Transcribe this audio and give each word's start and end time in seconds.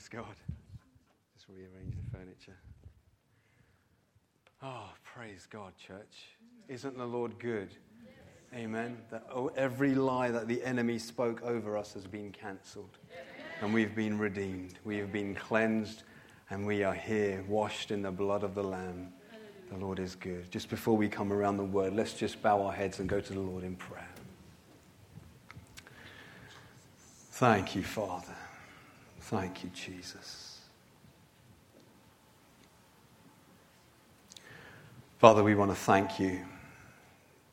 Praise 0.00 0.24
God. 0.24 0.34
Just 1.34 1.46
rearrange 1.50 1.94
the 1.94 2.10
furniture. 2.10 2.56
Oh, 4.62 4.88
praise 5.04 5.46
God, 5.50 5.74
church. 5.76 6.28
Isn't 6.68 6.96
the 6.96 7.04
Lord 7.04 7.38
good? 7.38 7.68
Amen. 8.54 8.96
That 9.10 9.26
oh, 9.30 9.48
every 9.56 9.94
lie 9.94 10.30
that 10.30 10.48
the 10.48 10.64
enemy 10.64 10.98
spoke 10.98 11.42
over 11.42 11.76
us 11.76 11.92
has 11.92 12.06
been 12.06 12.32
cancelled. 12.32 12.96
And 13.60 13.74
we've 13.74 13.94
been 13.94 14.18
redeemed. 14.18 14.78
We 14.84 14.96
have 14.96 15.12
been 15.12 15.34
cleansed. 15.34 16.04
And 16.48 16.66
we 16.66 16.82
are 16.82 16.94
here, 16.94 17.44
washed 17.46 17.90
in 17.90 18.00
the 18.00 18.10
blood 18.10 18.42
of 18.42 18.54
the 18.54 18.64
Lamb. 18.64 19.12
The 19.70 19.76
Lord 19.76 19.98
is 19.98 20.14
good. 20.14 20.50
Just 20.50 20.70
before 20.70 20.96
we 20.96 21.10
come 21.10 21.30
around 21.30 21.58
the 21.58 21.64
word, 21.64 21.92
let's 21.92 22.14
just 22.14 22.40
bow 22.40 22.62
our 22.62 22.72
heads 22.72 23.00
and 23.00 23.08
go 23.08 23.20
to 23.20 23.32
the 23.34 23.40
Lord 23.40 23.64
in 23.64 23.76
prayer. 23.76 24.08
Thank 27.32 27.74
you, 27.74 27.82
Father. 27.82 28.34
Thank 29.30 29.62
you, 29.62 29.70
Jesus. 29.72 30.58
Father, 35.18 35.44
we 35.44 35.54
want 35.54 35.70
to 35.70 35.76
thank 35.76 36.18
you 36.18 36.40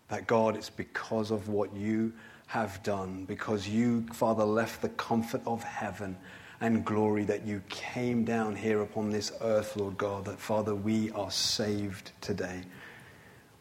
that, 0.08 0.26
God, 0.26 0.56
it's 0.56 0.72
because 0.72 1.30
of 1.30 1.50
what 1.50 1.72
you 1.76 2.14
have 2.48 2.82
done, 2.82 3.26
because 3.26 3.68
you, 3.68 4.08
Father, 4.12 4.44
left 4.44 4.82
the 4.82 4.90
comfort 4.90 5.42
of 5.46 5.64
heaven 5.64 6.18
and 6.62 6.84
glory 6.84 7.26
that 7.26 7.46
you 7.46 7.62
came 7.70 8.26
down 8.26 8.56
here 8.56 8.82
upon 8.82 9.12
this 9.12 9.32
earth, 9.42 9.76
Lord 9.76 10.00
God, 10.00 10.26
that, 10.26 10.40
Father, 10.40 10.74
we 10.74 11.12
are 11.12 11.30
saved 11.30 12.10
today. 12.22 12.64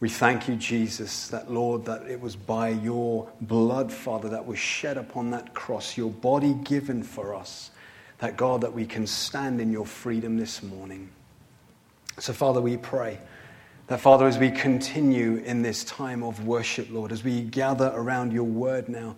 We 0.01 0.09
thank 0.09 0.49
you, 0.49 0.57
Jesus, 0.57 1.29
that, 1.29 1.53
Lord, 1.53 1.85
that 1.85 2.07
it 2.07 2.23
was 2.23 2.35
by 2.35 2.71
your 2.71 3.31
blood, 3.43 3.93
Father, 3.93 4.31
that 4.31 4.47
was 4.47 4.59
shed 4.59 4.97
upon 4.97 5.33
that 5.33 5.53
cross, 5.53 5.99
your 5.99 6.11
body 6.11 6.55
given 6.65 7.03
for 7.03 7.35
us, 7.35 7.73
that 8.19 8.37
God, 8.37 8.63
that 8.63 8.73
we 8.73 8.87
can 8.87 9.07
stand 9.07 9.61
in 9.61 9.71
your 9.71 9.87
freedom 9.87 10.39
this 10.39 10.63
morning. 10.63 11.11
So, 12.19 12.33
Father, 12.33 12.61
we 12.61 12.77
pray 12.77 13.19
that, 13.89 14.01
Father, 14.01 14.27
as 14.27 14.39
we 14.39 14.51
continue 14.51 15.37
in 15.45 15.63
this 15.63 15.85
time 15.85 16.23
of 16.23 16.47
worship, 16.47 16.89
Lord, 16.91 17.13
as 17.13 17.23
we 17.23 17.43
gather 17.43 17.93
around 17.95 18.33
your 18.33 18.45
word 18.45 18.89
now, 18.89 19.17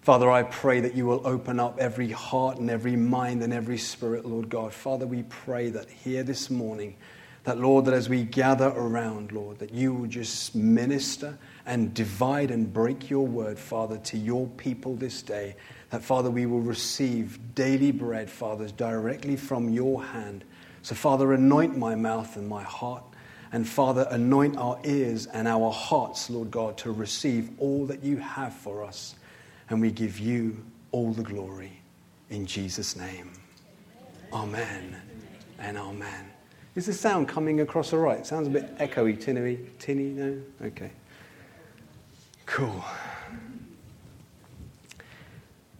Father, 0.00 0.30
I 0.30 0.44
pray 0.44 0.80
that 0.80 0.94
you 0.94 1.04
will 1.04 1.26
open 1.26 1.60
up 1.60 1.78
every 1.78 2.10
heart 2.10 2.56
and 2.58 2.70
every 2.70 2.96
mind 2.96 3.42
and 3.42 3.52
every 3.52 3.76
spirit, 3.76 4.24
Lord 4.24 4.48
God. 4.48 4.72
Father, 4.72 5.06
we 5.06 5.24
pray 5.24 5.68
that 5.68 5.90
here 5.90 6.22
this 6.22 6.48
morning, 6.48 6.96
that, 7.44 7.58
Lord, 7.58 7.84
that 7.84 7.94
as 7.94 8.08
we 8.08 8.22
gather 8.22 8.68
around, 8.68 9.32
Lord, 9.32 9.58
that 9.58 9.74
you 9.74 9.92
will 9.92 10.06
just 10.06 10.54
minister 10.54 11.36
and 11.66 11.92
divide 11.92 12.50
and 12.50 12.72
break 12.72 13.10
your 13.10 13.26
word, 13.26 13.58
Father, 13.58 13.98
to 13.98 14.16
your 14.16 14.46
people 14.46 14.96
this 14.96 15.20
day 15.20 15.56
that, 15.90 16.02
Father, 16.02 16.30
we 16.30 16.46
will 16.46 16.60
receive 16.60 17.54
daily 17.54 17.92
bread, 17.92 18.30
Father, 18.30 18.68
directly 18.68 19.36
from 19.36 19.70
your 19.70 20.04
hand. 20.04 20.44
So, 20.82 20.94
Father, 20.94 21.32
anoint 21.32 21.76
my 21.76 21.94
mouth 21.94 22.36
and 22.36 22.48
my 22.48 22.62
heart. 22.62 23.04
And, 23.52 23.66
Father, 23.66 24.06
anoint 24.10 24.58
our 24.58 24.78
ears 24.84 25.26
and 25.26 25.48
our 25.48 25.70
hearts, 25.70 26.28
Lord 26.28 26.50
God, 26.50 26.76
to 26.78 26.92
receive 26.92 27.50
all 27.58 27.86
that 27.86 28.04
you 28.04 28.18
have 28.18 28.52
for 28.52 28.84
us. 28.84 29.14
And 29.70 29.80
we 29.80 29.90
give 29.90 30.18
you 30.18 30.62
all 30.92 31.12
the 31.12 31.22
glory. 31.22 31.80
In 32.28 32.44
Jesus' 32.44 32.94
name. 32.94 33.32
Amen 34.32 35.00
and 35.58 35.78
amen. 35.78 36.30
Is 36.74 36.86
the 36.86 36.92
sound 36.92 37.28
coming 37.28 37.60
across 37.60 37.92
all 37.92 38.00
right? 38.00 38.26
Sounds 38.26 38.46
a 38.46 38.50
bit 38.50 38.76
echoey, 38.78 39.18
tinny, 39.18 39.58
tinny, 39.78 40.10
no? 40.10 40.40
Okay. 40.62 40.90
Cool. 42.46 42.84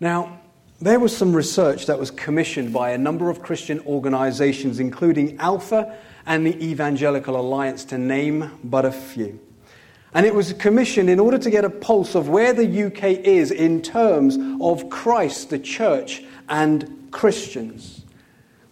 Now, 0.01 0.41
there 0.81 1.01
was 1.01 1.17
some 1.17 1.35
research 1.35 1.87
that 1.87 1.99
was 1.99 2.11
commissioned 2.13 2.73
by 2.73 2.91
a 2.91 2.99
number 2.99 3.31
of 3.31 3.43
Christian 3.43 3.81
organizations, 3.81 4.79
including 4.79 5.37
Alpha 5.39 5.97
and 6.25 6.47
the 6.47 6.57
Evangelical 6.65 7.39
Alliance, 7.39 7.85
to 7.87 7.99
name 7.99 8.59
but 8.63 8.85
a 8.85 8.93
few. 8.93 9.41
And 10.15 10.25
it 10.25 10.35
was 10.35 10.53
commissioned 10.55 11.11
in 11.11 11.19
order 11.19 11.37
to 11.39 11.51
get 11.51 11.65
a 11.65 11.71
pulse 11.71 12.15
of 12.15 12.29
where 12.29 12.53
the 12.53 12.85
UK 12.85 13.05
is 13.25 13.51
in 13.51 13.83
terms 13.83 14.39
of 14.61 14.89
Christ, 14.89 15.51
the 15.51 15.59
church, 15.59 16.23
and 16.49 17.09
Christians. 17.11 18.05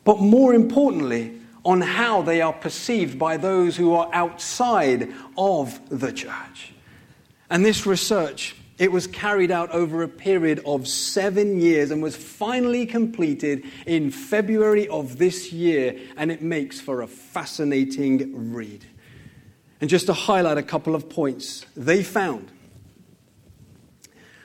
But 0.04 0.20
more 0.20 0.54
importantly, 0.54 1.40
on 1.64 1.80
how 1.80 2.22
they 2.22 2.40
are 2.40 2.52
perceived 2.52 3.18
by 3.18 3.36
those 3.36 3.76
who 3.76 3.92
are 3.94 4.08
outside 4.12 5.12
of 5.36 5.80
the 5.88 6.12
church. 6.12 6.72
And 7.50 7.64
this 7.64 7.84
research 7.84 8.54
it 8.78 8.92
was 8.92 9.06
carried 9.06 9.50
out 9.50 9.70
over 9.70 10.02
a 10.02 10.08
period 10.08 10.60
of 10.66 10.86
seven 10.86 11.60
years 11.60 11.90
and 11.90 12.02
was 12.02 12.14
finally 12.14 12.84
completed 12.84 13.64
in 13.86 14.10
February 14.10 14.86
of 14.88 15.16
this 15.16 15.52
year, 15.52 15.98
and 16.16 16.30
it 16.30 16.42
makes 16.42 16.78
for 16.80 17.02
a 17.02 17.06
fascinating 17.06 18.52
read. 18.52 18.84
And 19.80 19.88
just 19.88 20.06
to 20.06 20.12
highlight 20.12 20.58
a 20.58 20.62
couple 20.62 20.94
of 20.94 21.08
points, 21.08 21.64
they 21.74 22.02
found 22.02 22.50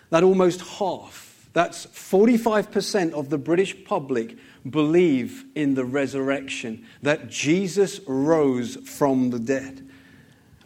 that 0.10 0.24
almost 0.24 0.62
half, 0.62 1.50
that's 1.54 1.86
45% 1.88 3.12
of 3.14 3.30
the 3.30 3.38
British 3.38 3.84
public, 3.84 4.38
believe 4.70 5.46
in 5.56 5.76
the 5.76 5.86
resurrection, 5.86 6.86
that 7.02 7.30
Jesus 7.30 8.00
rose 8.08 8.76
from 8.78 9.30
the 9.30 9.40
dead 9.40 9.90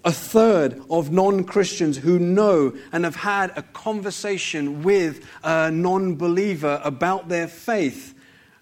a 0.05 0.11
third 0.11 0.81
of 0.89 1.11
non 1.11 1.43
Christians 1.43 1.97
who 1.97 2.19
know 2.19 2.73
and 2.91 3.03
have 3.03 3.15
had 3.15 3.51
a 3.57 3.63
conversation 3.63 4.83
with 4.83 5.25
a 5.43 5.71
non 5.71 6.15
believer 6.15 6.79
about 6.83 7.27
their 7.27 7.47
faith. 7.47 8.13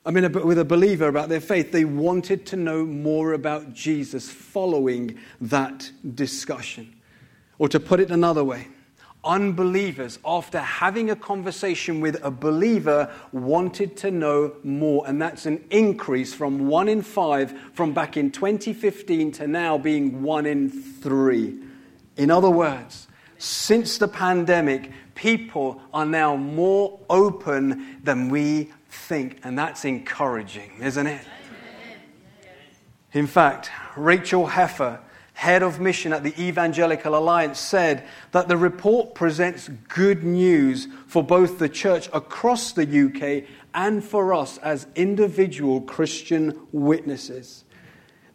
I 0.05 0.11
mean, 0.11 0.31
with 0.31 0.57
a 0.57 0.65
believer 0.65 1.07
about 1.07 1.29
their 1.29 1.41
faith, 1.41 1.71
they 1.71 1.85
wanted 1.85 2.45
to 2.47 2.55
know 2.55 2.85
more 2.85 3.33
about 3.33 3.73
Jesus 3.73 4.29
following 4.29 5.17
that 5.39 5.91
discussion. 6.15 6.95
Or 7.59 7.69
to 7.69 7.79
put 7.79 7.99
it 7.99 8.09
another 8.09 8.43
way, 8.43 8.67
unbelievers, 9.23 10.19
after 10.25 10.59
having 10.59 11.09
a 11.09 11.15
conversation 11.15 12.01
with 12.01 12.23
a 12.23 12.31
believer, 12.31 13.11
wanted 13.31 13.95
to 13.97 14.11
know 14.11 14.53
more. 14.63 15.07
And 15.07 15.21
that's 15.21 15.45
an 15.45 15.63
increase 15.69 16.33
from 16.33 16.67
one 16.67 16.87
in 16.87 17.01
five 17.01 17.51
from 17.73 17.93
back 17.93 18.17
in 18.17 18.31
2015 18.31 19.31
to 19.33 19.47
now 19.47 19.77
being 19.77 20.21
one 20.23 20.45
in 20.45 20.69
three. 20.69 21.57
In 22.17 22.29
other 22.29 22.49
words, 22.49 23.07
since 23.37 23.97
the 23.97 24.07
pandemic, 24.07 24.91
people 25.15 25.81
are 25.93 26.05
now 26.05 26.35
more 26.35 26.99
open 27.09 27.99
than 28.03 28.29
we 28.29 28.71
think. 28.89 29.39
And 29.43 29.57
that's 29.57 29.85
encouraging, 29.85 30.71
isn't 30.81 31.07
it? 31.07 31.21
In 33.13 33.27
fact, 33.27 33.69
Rachel 33.95 34.47
Heffer 34.47 34.99
head 35.33 35.63
of 35.63 35.79
mission 35.79 36.13
at 36.13 36.23
the 36.23 36.39
Evangelical 36.41 37.15
Alliance, 37.15 37.59
said 37.59 38.03
that 38.31 38.47
the 38.47 38.57
report 38.57 39.15
presents 39.15 39.69
good 39.89 40.23
news 40.23 40.87
for 41.07 41.23
both 41.23 41.59
the 41.59 41.69
church 41.69 42.07
across 42.13 42.71
the 42.71 42.83
UK 42.83 43.49
and 43.73 44.03
for 44.03 44.33
us 44.33 44.57
as 44.59 44.87
individual 44.95 45.81
Christian 45.81 46.59
witnesses. 46.71 47.63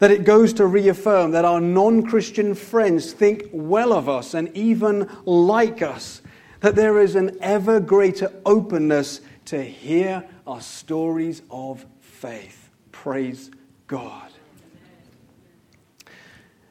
That 0.01 0.11
it 0.11 0.25
goes 0.25 0.53
to 0.55 0.67
reaffirm 0.67 1.33
that 1.33 1.45
our 1.45 1.61
non 1.61 2.05
Christian 2.05 2.55
friends 2.55 3.13
think 3.13 3.45
well 3.53 3.93
of 3.93 4.09
us 4.09 4.35
and 4.35 4.55
even 4.57 5.09
like 5.25 5.83
us. 5.83 6.23
That 6.61 6.77
there 6.77 7.01
is 7.01 7.15
an 7.15 7.37
ever 7.41 7.81
greater 7.81 8.33
openness 8.45 9.21
to 9.47 9.63
hear 9.63 10.25
our 10.47 10.61
stories 10.61 11.43
of 11.51 11.85
faith. 12.01 12.71
Praise 12.93 13.51
God. 13.87 14.28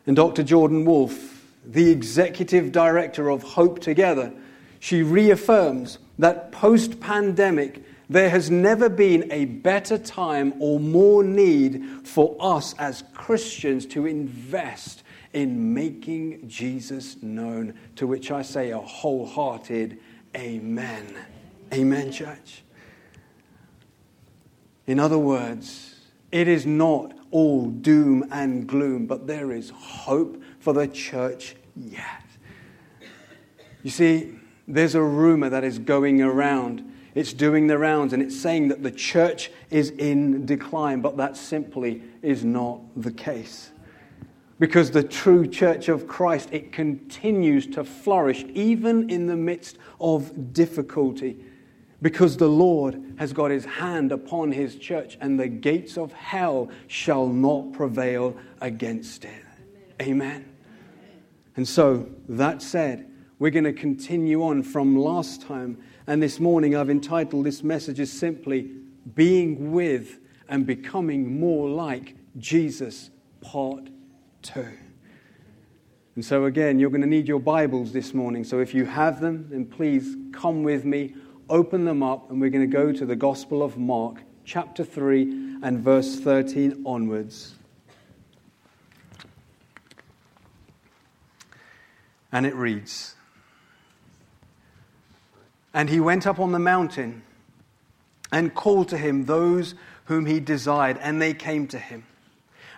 And 0.08 0.16
Dr. 0.16 0.42
Jordan 0.42 0.86
Wolfe, 0.86 1.46
the 1.66 1.92
executive 1.92 2.72
director 2.72 3.30
of 3.30 3.44
Hope 3.44 3.80
Together, 3.80 4.34
she 4.80 5.04
reaffirms 5.04 6.00
that 6.18 6.52
post 6.52 7.00
pandemic, 7.00 7.84
there 8.10 8.30
has 8.30 8.50
never 8.50 8.88
been 8.88 9.30
a 9.32 9.46
better 9.46 9.98
time 9.98 10.54
or 10.60 10.80
more 10.80 11.24
need 11.24 11.84
for 12.06 12.38
us 12.40 12.74
as 12.80 13.04
Christians 13.14 13.86
to 13.88 14.06
invest 14.06 15.04
in 15.34 15.74
making 15.74 16.48
Jesus 16.48 17.22
known. 17.22 17.74
To 17.98 18.08
which 18.08 18.32
I 18.32 18.44
say 18.44 18.72
a 18.72 18.80
wholehearted 18.80 20.00
Amen. 20.36 21.16
Amen, 21.74 22.12
church. 22.12 22.64
In 24.86 25.00
other 25.00 25.18
words, 25.18 26.00
it 26.32 26.48
is 26.48 26.66
not 26.66 27.17
all 27.32 27.68
doom 27.68 28.28
and 28.32 28.68
gloom, 28.68 29.06
but 29.06 29.28
there 29.28 29.52
is 29.52 29.70
hope 29.72 30.42
for 30.60 30.74
the 30.74 30.88
church 30.88 31.56
yet. 31.76 32.24
You 33.84 33.90
see, 33.90 34.36
there's 34.68 34.96
a 34.96 35.02
rumor 35.02 35.50
that 35.50 35.64
is 35.64 35.80
going 35.80 36.22
around. 36.22 36.84
It's 37.16 37.34
doing 37.34 37.68
the 37.68 37.78
rounds 37.78 38.14
and 38.14 38.22
it's 38.22 38.40
saying 38.40 38.68
that 38.68 38.84
the 38.84 38.92
church 38.92 39.50
is 39.70 39.92
in 39.92 40.46
decline, 40.46 41.02
but 41.02 41.18
that 41.18 41.38
simply 41.38 42.02
is 42.22 42.44
not 42.44 42.82
the 42.96 43.12
case. 43.12 43.72
Because 44.60 44.92
the 44.92 45.04
true 45.04 45.48
church 45.48 45.88
of 45.88 46.08
Christ, 46.08 46.50
it 46.52 46.72
continues 46.72 47.68
to 47.68 47.84
flourish 47.84 48.44
even 48.54 49.10
in 49.10 49.28
the 49.28 49.36
midst 49.36 49.78
of 50.00 50.54
difficulty. 50.54 51.38
Because 52.02 52.38
the 52.38 52.48
Lord 52.48 53.16
has 53.18 53.34
got 53.34 53.50
his 53.52 53.66
hand 53.66 54.12
upon 54.12 54.52
his 54.52 54.76
church, 54.76 55.18
and 55.20 55.40
the 55.40 55.48
gates 55.48 55.98
of 55.98 56.14
hell 56.14 56.70
shall 56.88 57.28
not 57.28 57.74
prevail 57.74 58.36
against 58.62 59.26
it. 59.26 59.44
Amen. 60.02 60.46
And 61.56 61.68
so, 61.68 62.08
that 62.30 62.62
said, 62.62 63.10
we're 63.40 63.52
going 63.52 63.64
to 63.64 63.74
continue 63.74 64.44
on 64.44 64.62
from 64.62 64.96
last 64.96 65.42
time. 65.42 65.78
And 66.06 66.22
this 66.22 66.40
morning, 66.40 66.76
I've 66.76 66.90
entitled 66.90 67.46
this 67.46 67.64
message 67.64 68.00
simply 68.08 68.72
Being 69.16 69.72
with 69.72 70.20
and 70.50 70.66
Becoming 70.66 71.40
More 71.40 71.68
Like 71.68 72.16
Jesus, 72.38 73.10
Part 73.42 73.90
2. 74.44 74.68
And 76.16 76.26
so, 76.26 76.46
again, 76.46 76.78
you're 76.80 76.92
going 76.92 77.02
to 77.02 77.08
need 77.08 77.28
your 77.28 77.40
Bibles 77.40 77.92
this 77.92 78.14
morning. 78.14 78.44
So, 78.44 78.60
if 78.60 78.74
you 78.76 78.86
have 78.86 79.20
them, 79.20 79.48
then 79.50 79.66
please 79.66 80.16
come 80.32 80.62
with 80.62 80.86
me 80.86 81.16
open 81.50 81.86
them 81.86 82.04
up, 82.04 82.30
and 82.30 82.42
we're 82.42 82.50
going 82.50 82.70
to 82.70 82.76
go 82.76 82.92
to 82.92 83.06
the 83.06 83.16
Gospel 83.16 83.64
of 83.64 83.78
Mark, 83.78 84.18
chapter 84.46 84.84
3, 84.84 85.60
and 85.64 85.80
verse 85.80 86.20
13 86.20 86.84
onwards. 86.86 87.56
And 92.32 92.46
it 92.46 92.56
reads 92.56 93.16
And 95.74 95.90
he 95.90 96.00
went 96.00 96.28
up 96.28 96.40
on 96.40 96.52
the 96.52 96.60
mountain 96.60 97.24
and 98.32 98.54
called 98.54 98.90
to 98.90 98.98
him 98.98 99.26
those 99.26 99.76
whom 100.06 100.26
he 100.26 100.40
desired, 100.40 100.98
and 101.02 101.22
they 101.22 101.34
came 101.34 101.68
to 101.68 101.80
him. 101.80 102.06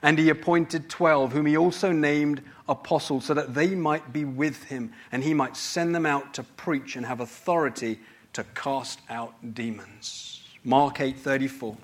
And 0.02 0.18
he 0.18 0.30
appointed 0.30 0.90
twelve, 0.90 1.34
whom 1.34 1.46
he 1.46 1.58
also 1.58 1.92
named 1.92 2.42
apostles, 2.70 3.26
so 3.26 3.34
that 3.34 3.54
they 3.54 3.76
might 3.76 4.14
be 4.14 4.24
with 4.24 4.66
him, 4.66 4.94
and 5.12 5.24
he 5.24 5.34
might 5.34 5.58
send 5.58 5.94
them 5.94 6.06
out 6.06 6.34
to 6.36 6.44
preach 6.44 6.96
and 6.96 7.06
have 7.06 7.20
authority 7.20 8.00
to 8.34 8.44
cast 8.56 9.00
out 9.10 9.34
demons. 9.54 10.42
Mark 10.64 11.00
8:34. 11.00 11.78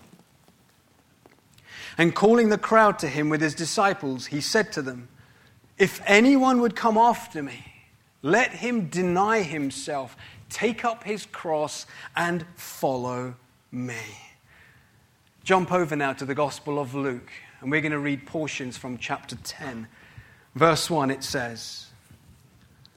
And 1.98 2.14
calling 2.14 2.50
the 2.50 2.58
crowd 2.58 3.00
to 3.00 3.08
him 3.08 3.30
with 3.30 3.42
his 3.42 3.56
disciples, 3.56 4.28
he 4.28 4.42
said 4.42 4.72
to 4.74 4.82
them, 4.82 5.08
If 5.78 6.02
anyone 6.06 6.62
would 6.62 6.76
come 6.76 6.98
after 6.98 7.42
me, 7.42 7.74
let 8.22 8.52
him 8.52 8.90
deny 8.90 9.44
himself, 9.44 10.18
take 10.50 10.84
up 10.84 11.04
his 11.04 11.26
cross, 11.26 11.86
and 12.16 12.46
follow 12.56 13.36
me. 13.72 14.02
Jump 15.44 15.72
over 15.72 15.96
now 15.96 16.12
to 16.14 16.26
the 16.26 16.36
Gospel 16.36 16.80
of 16.80 16.96
Luke, 16.96 17.32
and 17.62 17.72
we're 17.72 17.82
going 17.82 17.92
to 17.92 18.00
read 18.00 18.26
portions 18.26 18.78
from 18.78 18.98
chapter 18.98 19.36
10. 19.36 19.88
Verse 20.56 20.90
1, 20.90 21.12
it 21.12 21.24
says, 21.24 21.88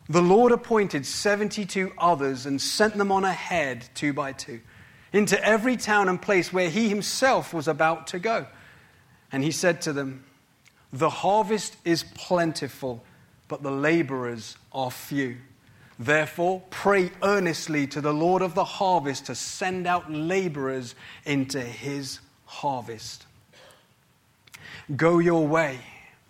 the 0.09 0.23
Lord 0.23 0.53
appointed 0.53 1.05
72 1.05 1.93
others 1.99 2.47
and 2.47 2.61
sent 2.61 2.97
them 2.97 3.13
on 3.13 3.25
ahead, 3.25 3.89
two 3.95 4.13
by 4.13 4.33
two, 4.33 4.61
into 5.13 5.43
every 5.45 5.77
town 5.77 6.09
and 6.09 6.21
place 6.21 6.53
where 6.53 6.71
he 6.71 6.89
himself 6.89 7.53
was 7.53 7.69
about 7.69 8.07
to 8.09 8.19
go. 8.19 8.47
And 9.31 9.45
he 9.45 9.51
said 9.51 9.83
to 9.83 9.93
them, 9.93 10.25
The 10.93 11.11
harvest 11.11 11.77
is 11.85 12.05
plentiful, 12.15 13.05
but 13.49 13.63
the 13.63 13.71
laborers 13.71 14.57
are 14.73 14.91
few. 14.91 15.37
Therefore, 15.99 16.63
pray 16.71 17.11
earnestly 17.23 17.87
to 17.89 18.01
the 18.01 18.13
Lord 18.13 18.41
of 18.41 18.55
the 18.55 18.65
harvest 18.65 19.27
to 19.27 19.35
send 19.35 19.87
out 19.87 20.11
laborers 20.11 20.95
into 21.27 21.61
his 21.61 22.21
harvest. 22.47 23.27
Go 24.97 25.19
your 25.19 25.47
way. 25.47 25.81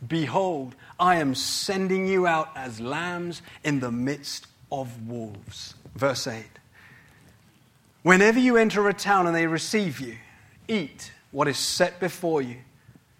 Behold, 0.07 0.75
I 0.99 1.17
am 1.17 1.35
sending 1.35 2.07
you 2.07 2.27
out 2.27 2.51
as 2.55 2.81
lambs 2.81 3.43
in 3.65 3.81
the 3.81 3.91
midst 3.91 4.47
of 4.71 5.09
wolves. 5.09 5.75
Verse 5.95 6.27
8. 6.27 6.45
Whenever 8.03 8.39
you 8.39 8.57
enter 8.57 8.89
a 8.89 8.95
town 8.95 9.27
and 9.27 9.35
they 9.35 9.47
receive 9.47 10.01
you, 10.01 10.17
eat 10.69 11.13
what 11.31 11.49
is 11.49 11.59
set 11.59 11.99
before 12.01 12.41
you. 12.41 12.57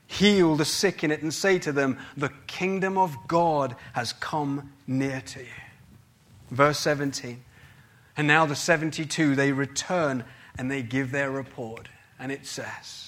Heal 0.07 0.57
the 0.57 0.65
sick 0.65 1.05
in 1.05 1.11
it 1.11 1.21
and 1.21 1.35
say 1.35 1.59
to 1.59 1.73
them, 1.73 1.99
The 2.17 2.33
kingdom 2.47 2.97
of 2.97 3.15
God 3.27 3.77
has 3.93 4.15
come 4.15 4.73
near 4.87 5.21
to 5.21 5.41
you. 5.41 5.47
Verse 6.51 6.79
17. 6.79 7.43
And 8.17 8.27
now 8.27 8.47
the 8.47 8.57
72, 8.57 9.35
they 9.35 9.53
return 9.53 10.25
and 10.57 10.71
they 10.71 10.83
give 10.83 11.11
their 11.11 11.31
report. 11.31 11.89
And 12.19 12.33
it 12.33 12.47
says, 12.47 13.08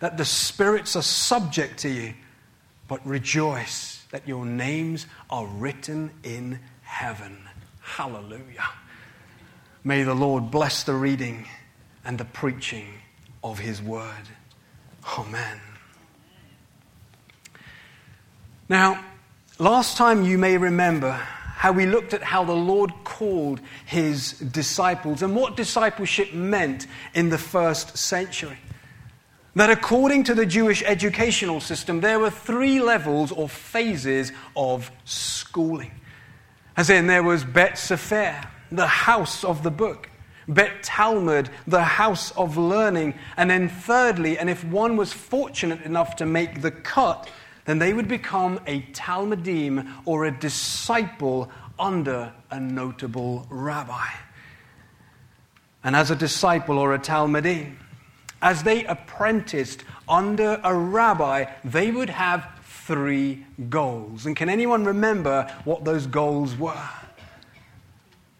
that 0.00 0.16
the 0.16 0.24
spirits 0.24 0.96
are 0.96 1.02
subject 1.02 1.78
to 1.80 1.88
you, 1.88 2.14
but 2.86 3.04
rejoice 3.06 4.04
that 4.10 4.26
your 4.26 4.46
names 4.46 5.06
are 5.28 5.46
written 5.46 6.10
in 6.22 6.60
heaven. 6.82 7.38
Hallelujah. 7.80 8.68
May 9.84 10.02
the 10.02 10.14
Lord 10.14 10.50
bless 10.50 10.82
the 10.82 10.94
reading 10.94 11.46
and 12.04 12.18
the 12.18 12.24
preaching 12.24 12.86
of 13.42 13.58
his 13.58 13.82
word. 13.82 14.28
Amen. 15.18 15.60
Now, 18.68 19.04
last 19.58 19.96
time 19.96 20.24
you 20.24 20.38
may 20.38 20.58
remember 20.58 21.12
how 21.12 21.72
we 21.72 21.86
looked 21.86 22.14
at 22.14 22.22
how 22.22 22.44
the 22.44 22.52
Lord 22.52 22.92
called 23.04 23.60
his 23.84 24.32
disciples 24.32 25.22
and 25.22 25.34
what 25.34 25.56
discipleship 25.56 26.32
meant 26.32 26.86
in 27.14 27.30
the 27.30 27.38
first 27.38 27.96
century 27.96 28.58
that 29.54 29.70
according 29.70 30.24
to 30.24 30.34
the 30.34 30.46
Jewish 30.46 30.82
educational 30.84 31.60
system, 31.60 32.00
there 32.00 32.18
were 32.18 32.30
three 32.30 32.80
levels 32.80 33.32
or 33.32 33.48
phases 33.48 34.32
of 34.56 34.90
schooling. 35.04 35.90
As 36.76 36.90
in, 36.90 37.06
there 37.06 37.22
was 37.22 37.44
Bet 37.44 37.76
Sefer, 37.76 38.40
the 38.70 38.86
house 38.86 39.42
of 39.42 39.62
the 39.62 39.70
book, 39.70 40.08
Bet 40.46 40.82
Talmud, 40.82 41.50
the 41.66 41.82
house 41.82 42.30
of 42.32 42.56
learning, 42.56 43.14
and 43.36 43.50
then 43.50 43.68
thirdly, 43.68 44.38
and 44.38 44.48
if 44.48 44.64
one 44.64 44.96
was 44.96 45.12
fortunate 45.12 45.82
enough 45.82 46.16
to 46.16 46.26
make 46.26 46.62
the 46.62 46.70
cut, 46.70 47.28
then 47.64 47.78
they 47.78 47.92
would 47.92 48.08
become 48.08 48.60
a 48.66 48.80
Talmudim 48.92 49.86
or 50.06 50.24
a 50.24 50.30
disciple 50.30 51.50
under 51.78 52.32
a 52.50 52.58
notable 52.58 53.46
rabbi. 53.50 54.06
And 55.84 55.94
as 55.94 56.10
a 56.10 56.16
disciple 56.16 56.78
or 56.78 56.94
a 56.94 56.98
Talmudim, 56.98 57.76
as 58.40 58.62
they 58.62 58.84
apprenticed 58.84 59.84
under 60.08 60.60
a 60.62 60.74
rabbi, 60.74 61.46
they 61.64 61.90
would 61.90 62.10
have 62.10 62.46
three 62.62 63.44
goals. 63.68 64.26
And 64.26 64.36
can 64.36 64.48
anyone 64.48 64.84
remember 64.84 65.52
what 65.64 65.84
those 65.84 66.06
goals 66.06 66.56
were? 66.56 66.88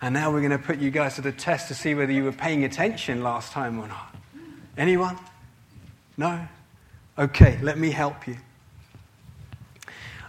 And 0.01 0.15
now 0.15 0.31
we're 0.31 0.41
going 0.41 0.53
to 0.53 0.59
put 0.59 0.79
you 0.79 0.91
guys 0.91 1.17
to 1.17 1.21
the 1.21 1.33
test 1.33 1.69
to 1.69 1.75
see 1.75 1.95
whether 1.95 2.13
you 2.13 2.25
were 2.25 2.33
paying 2.33 2.65
attention 2.65 3.23
last 3.23 3.53
time 3.53 3.79
or 3.79 3.89
not. 3.89 4.15
Anyone? 4.77 5.19
No? 6.17 6.47
Okay, 7.19 7.59
let 7.63 7.79
me 7.79 7.91
help 7.91 8.29
you. 8.29 8.37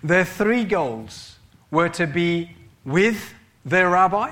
Their 0.03 0.25
three 0.25 0.63
goals 0.63 1.37
were 1.69 1.89
to 1.89 2.07
be 2.07 2.55
with 2.83 3.33
their 3.63 3.89
rabbi, 3.89 4.31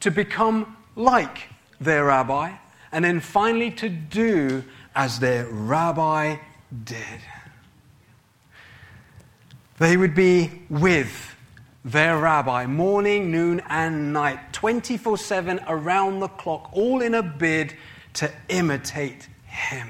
to 0.00 0.10
become 0.10 0.76
like 0.96 1.48
their 1.80 2.06
rabbi, 2.06 2.52
and 2.92 3.04
then 3.04 3.20
finally 3.20 3.70
to 3.72 3.88
do 3.88 4.64
as 4.94 5.18
their 5.18 5.46
rabbi 5.46 6.36
did. 6.84 7.20
They 9.78 9.96
would 9.96 10.14
be 10.14 10.62
with 10.70 11.36
their 11.84 12.18
rabbi 12.18 12.66
morning, 12.66 13.30
noon, 13.30 13.62
and 13.68 14.12
night, 14.12 14.52
24 14.52 15.18
7 15.18 15.60
around 15.68 16.20
the 16.20 16.28
clock, 16.28 16.70
all 16.72 17.02
in 17.02 17.14
a 17.14 17.22
bid 17.22 17.74
to 18.14 18.32
imitate 18.48 19.28
him. 19.44 19.88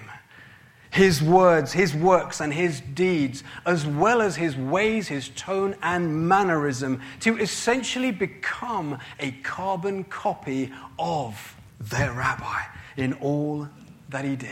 His 0.91 1.23
words, 1.23 1.73
his 1.73 1.95
works, 1.95 2.41
and 2.41 2.53
his 2.53 2.81
deeds, 2.81 3.45
as 3.65 3.87
well 3.87 4.21
as 4.21 4.37
his 4.37 4.57
ways, 4.57 5.09
his 5.09 5.29
tone, 5.31 5.77
and 5.83 6.27
mannerism, 6.29 7.01
to 7.21 7.39
essentially 7.39 8.11
become 8.11 8.99
a 9.21 9.31
carbon 9.43 10.05
copy 10.05 10.73
of 10.99 11.55
their 11.79 12.13
rabbi 12.13 12.63
in 12.97 13.13
all 13.15 13.69
that 14.09 14.25
he 14.25 14.37
did. 14.37 14.51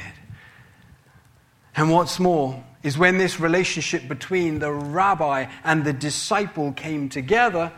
And 1.77 1.91
what's 1.91 2.21
more 2.21 2.63
is 2.83 2.99
when 2.99 3.19
this 3.19 3.41
relationship 3.41 4.07
between 4.07 4.59
the 4.59 4.73
rabbi 4.73 5.47
and 5.65 5.85
the 5.85 5.93
disciple 5.93 6.73
came 6.73 7.09
together, 7.09 7.73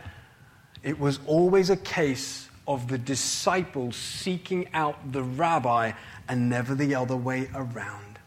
it 0.83 0.99
was 0.99 1.21
always 1.27 1.71
a 1.71 1.77
case 1.77 2.49
of 2.69 2.89
the 2.89 2.99
disciple 2.99 3.93
seeking 3.93 4.69
out 4.75 5.13
the 5.13 5.23
rabbi 5.23 5.93
and 6.29 6.49
never 6.49 6.75
the 6.75 6.95
other 6.95 7.17
way 7.17 7.49
around. 7.55 8.19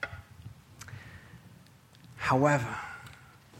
However, 2.16 2.76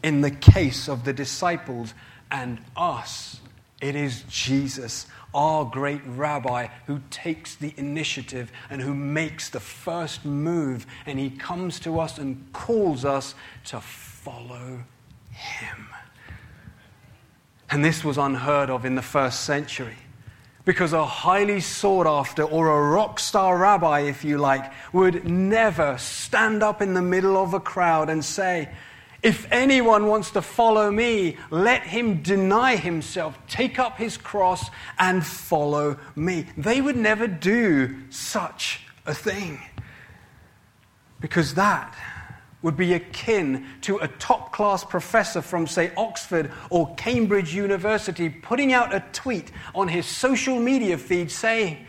in 0.02 0.22
the 0.22 0.30
case 0.30 0.88
of 0.88 1.04
the 1.04 1.12
disciples 1.12 1.92
and 2.30 2.58
us, 2.76 3.40
it 3.80 3.96
is 3.96 4.24
Jesus, 4.28 5.06
our 5.34 5.64
great 5.64 6.02
rabbi, 6.04 6.68
who 6.86 7.00
takes 7.10 7.54
the 7.54 7.72
initiative 7.76 8.52
and 8.68 8.82
who 8.82 8.94
makes 8.94 9.48
the 9.48 9.60
first 9.60 10.24
move. 10.24 10.86
And 11.06 11.18
he 11.18 11.30
comes 11.30 11.80
to 11.80 11.98
us 11.98 12.18
and 12.18 12.52
calls 12.52 13.04
us 13.04 13.34
to 13.66 13.80
follow 13.80 14.84
him. 15.30 15.86
And 17.70 17.84
this 17.84 18.04
was 18.04 18.18
unheard 18.18 18.68
of 18.68 18.84
in 18.84 18.96
the 18.96 19.02
first 19.02 19.44
century. 19.44 19.96
Because 20.66 20.92
a 20.92 21.06
highly 21.06 21.60
sought 21.60 22.06
after 22.06 22.42
or 22.42 22.68
a 22.68 22.90
rock 22.90 23.18
star 23.18 23.56
rabbi, 23.56 24.00
if 24.00 24.24
you 24.24 24.36
like, 24.36 24.70
would 24.92 25.24
never 25.24 25.96
stand 25.96 26.62
up 26.62 26.82
in 26.82 26.92
the 26.92 27.02
middle 27.02 27.36
of 27.38 27.54
a 27.54 27.60
crowd 27.60 28.10
and 28.10 28.22
say, 28.22 28.68
if 29.22 29.46
anyone 29.50 30.06
wants 30.06 30.30
to 30.32 30.42
follow 30.42 30.90
me, 30.90 31.36
let 31.50 31.82
him 31.82 32.22
deny 32.22 32.76
himself, 32.76 33.38
take 33.48 33.78
up 33.78 33.98
his 33.98 34.16
cross, 34.16 34.70
and 34.98 35.24
follow 35.24 35.98
me. 36.16 36.46
They 36.56 36.80
would 36.80 36.96
never 36.96 37.26
do 37.26 37.96
such 38.10 38.80
a 39.04 39.14
thing. 39.14 39.60
Because 41.20 41.54
that 41.54 41.94
would 42.62 42.76
be 42.76 42.94
akin 42.94 43.66
to 43.82 43.98
a 43.98 44.08
top 44.08 44.52
class 44.52 44.84
professor 44.84 45.42
from, 45.42 45.66
say, 45.66 45.92
Oxford 45.96 46.50
or 46.70 46.94
Cambridge 46.94 47.54
University 47.54 48.28
putting 48.28 48.72
out 48.72 48.94
a 48.94 49.04
tweet 49.12 49.50
on 49.74 49.88
his 49.88 50.06
social 50.06 50.58
media 50.58 50.96
feed 50.98 51.30
saying, 51.30 51.86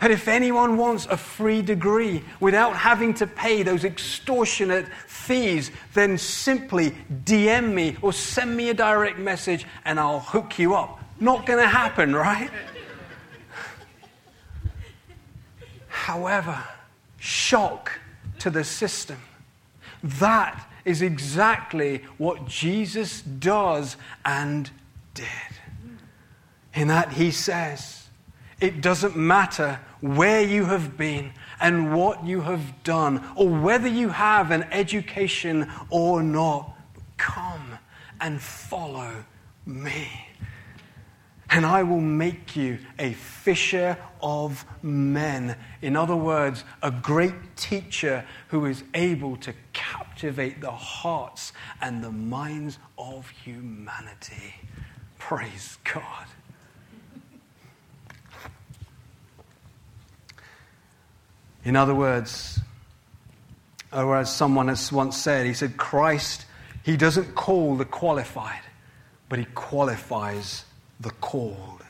that 0.00 0.10
if 0.10 0.28
anyone 0.28 0.76
wants 0.76 1.06
a 1.06 1.16
free 1.16 1.62
degree 1.62 2.22
without 2.38 2.76
having 2.76 3.14
to 3.14 3.26
pay 3.26 3.62
those 3.62 3.84
extortionate 3.84 4.86
fees, 5.06 5.70
then 5.94 6.18
simply 6.18 6.94
DM 7.24 7.72
me 7.72 7.96
or 8.02 8.12
send 8.12 8.54
me 8.56 8.68
a 8.68 8.74
direct 8.74 9.18
message 9.18 9.64
and 9.84 9.98
I'll 9.98 10.20
hook 10.20 10.58
you 10.58 10.74
up. 10.74 11.00
Not 11.18 11.46
going 11.46 11.60
to 11.60 11.68
happen, 11.68 12.14
right? 12.14 12.50
However, 15.88 16.62
shock 17.18 17.98
to 18.40 18.50
the 18.50 18.64
system. 18.64 19.16
That 20.02 20.70
is 20.84 21.02
exactly 21.02 22.02
what 22.18 22.46
Jesus 22.46 23.22
does 23.22 23.96
and 24.24 24.70
did. 25.14 25.26
In 26.74 26.88
that 26.88 27.12
he 27.12 27.30
says, 27.30 28.05
it 28.60 28.80
doesn't 28.80 29.16
matter 29.16 29.80
where 30.00 30.40
you 30.40 30.64
have 30.64 30.96
been 30.96 31.32
and 31.60 31.94
what 31.94 32.24
you 32.24 32.40
have 32.42 32.82
done, 32.84 33.22
or 33.34 33.48
whether 33.48 33.88
you 33.88 34.08
have 34.08 34.50
an 34.50 34.64
education 34.64 35.70
or 35.90 36.22
not. 36.22 36.76
Come 37.16 37.78
and 38.20 38.40
follow 38.40 39.24
me. 39.64 40.08
And 41.48 41.64
I 41.64 41.82
will 41.82 42.00
make 42.00 42.56
you 42.56 42.78
a 42.98 43.12
fisher 43.12 43.96
of 44.20 44.64
men. 44.82 45.56
In 45.80 45.96
other 45.96 46.16
words, 46.16 46.64
a 46.82 46.90
great 46.90 47.56
teacher 47.56 48.24
who 48.48 48.66
is 48.66 48.82
able 48.94 49.36
to 49.38 49.54
captivate 49.72 50.60
the 50.60 50.72
hearts 50.72 51.52
and 51.80 52.02
the 52.02 52.10
minds 52.10 52.78
of 52.98 53.28
humanity. 53.30 54.54
Praise 55.18 55.78
God. 55.84 56.26
In 61.66 61.74
other 61.74 61.96
words, 61.96 62.60
or 63.92 64.16
as 64.16 64.32
someone 64.32 64.68
has 64.68 64.92
once 64.92 65.16
said, 65.16 65.46
he 65.46 65.52
said, 65.52 65.76
Christ, 65.76 66.46
he 66.84 66.96
doesn't 66.96 67.34
call 67.34 67.74
the 67.74 67.84
qualified, 67.84 68.62
but 69.28 69.40
he 69.40 69.46
qualifies 69.46 70.64
the 71.00 71.10
called. 71.10 71.82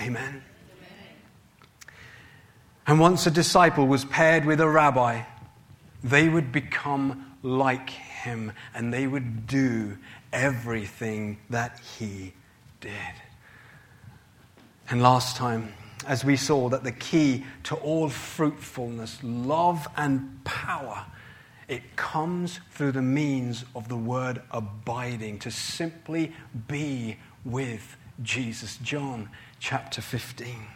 Amen. 0.00 0.24
Amen. 0.24 0.42
And 2.88 2.98
once 2.98 3.24
a 3.24 3.30
disciple 3.30 3.86
was 3.86 4.04
paired 4.04 4.44
with 4.44 4.60
a 4.60 4.68
rabbi, 4.68 5.22
they 6.02 6.28
would 6.28 6.50
become 6.50 7.36
like 7.44 7.88
him 7.88 8.50
and 8.74 8.92
they 8.92 9.06
would 9.06 9.46
do 9.46 9.96
everything 10.32 11.38
that 11.50 11.78
he 12.00 12.32
did. 12.80 12.90
And 14.90 15.00
last 15.00 15.36
time, 15.36 15.72
as 16.06 16.24
we 16.24 16.36
saw 16.36 16.68
that 16.68 16.84
the 16.84 16.92
key 16.92 17.44
to 17.64 17.74
all 17.76 18.08
fruitfulness, 18.08 19.18
love, 19.22 19.86
and 19.96 20.42
power, 20.44 21.04
it 21.68 21.96
comes 21.96 22.60
through 22.72 22.92
the 22.92 23.02
means 23.02 23.64
of 23.74 23.88
the 23.88 23.96
word 23.96 24.42
abiding, 24.50 25.38
to 25.40 25.50
simply 25.50 26.32
be 26.68 27.16
with 27.44 27.96
Jesus. 28.22 28.76
John 28.78 29.28
chapter 29.58 30.00
15. 30.00 30.66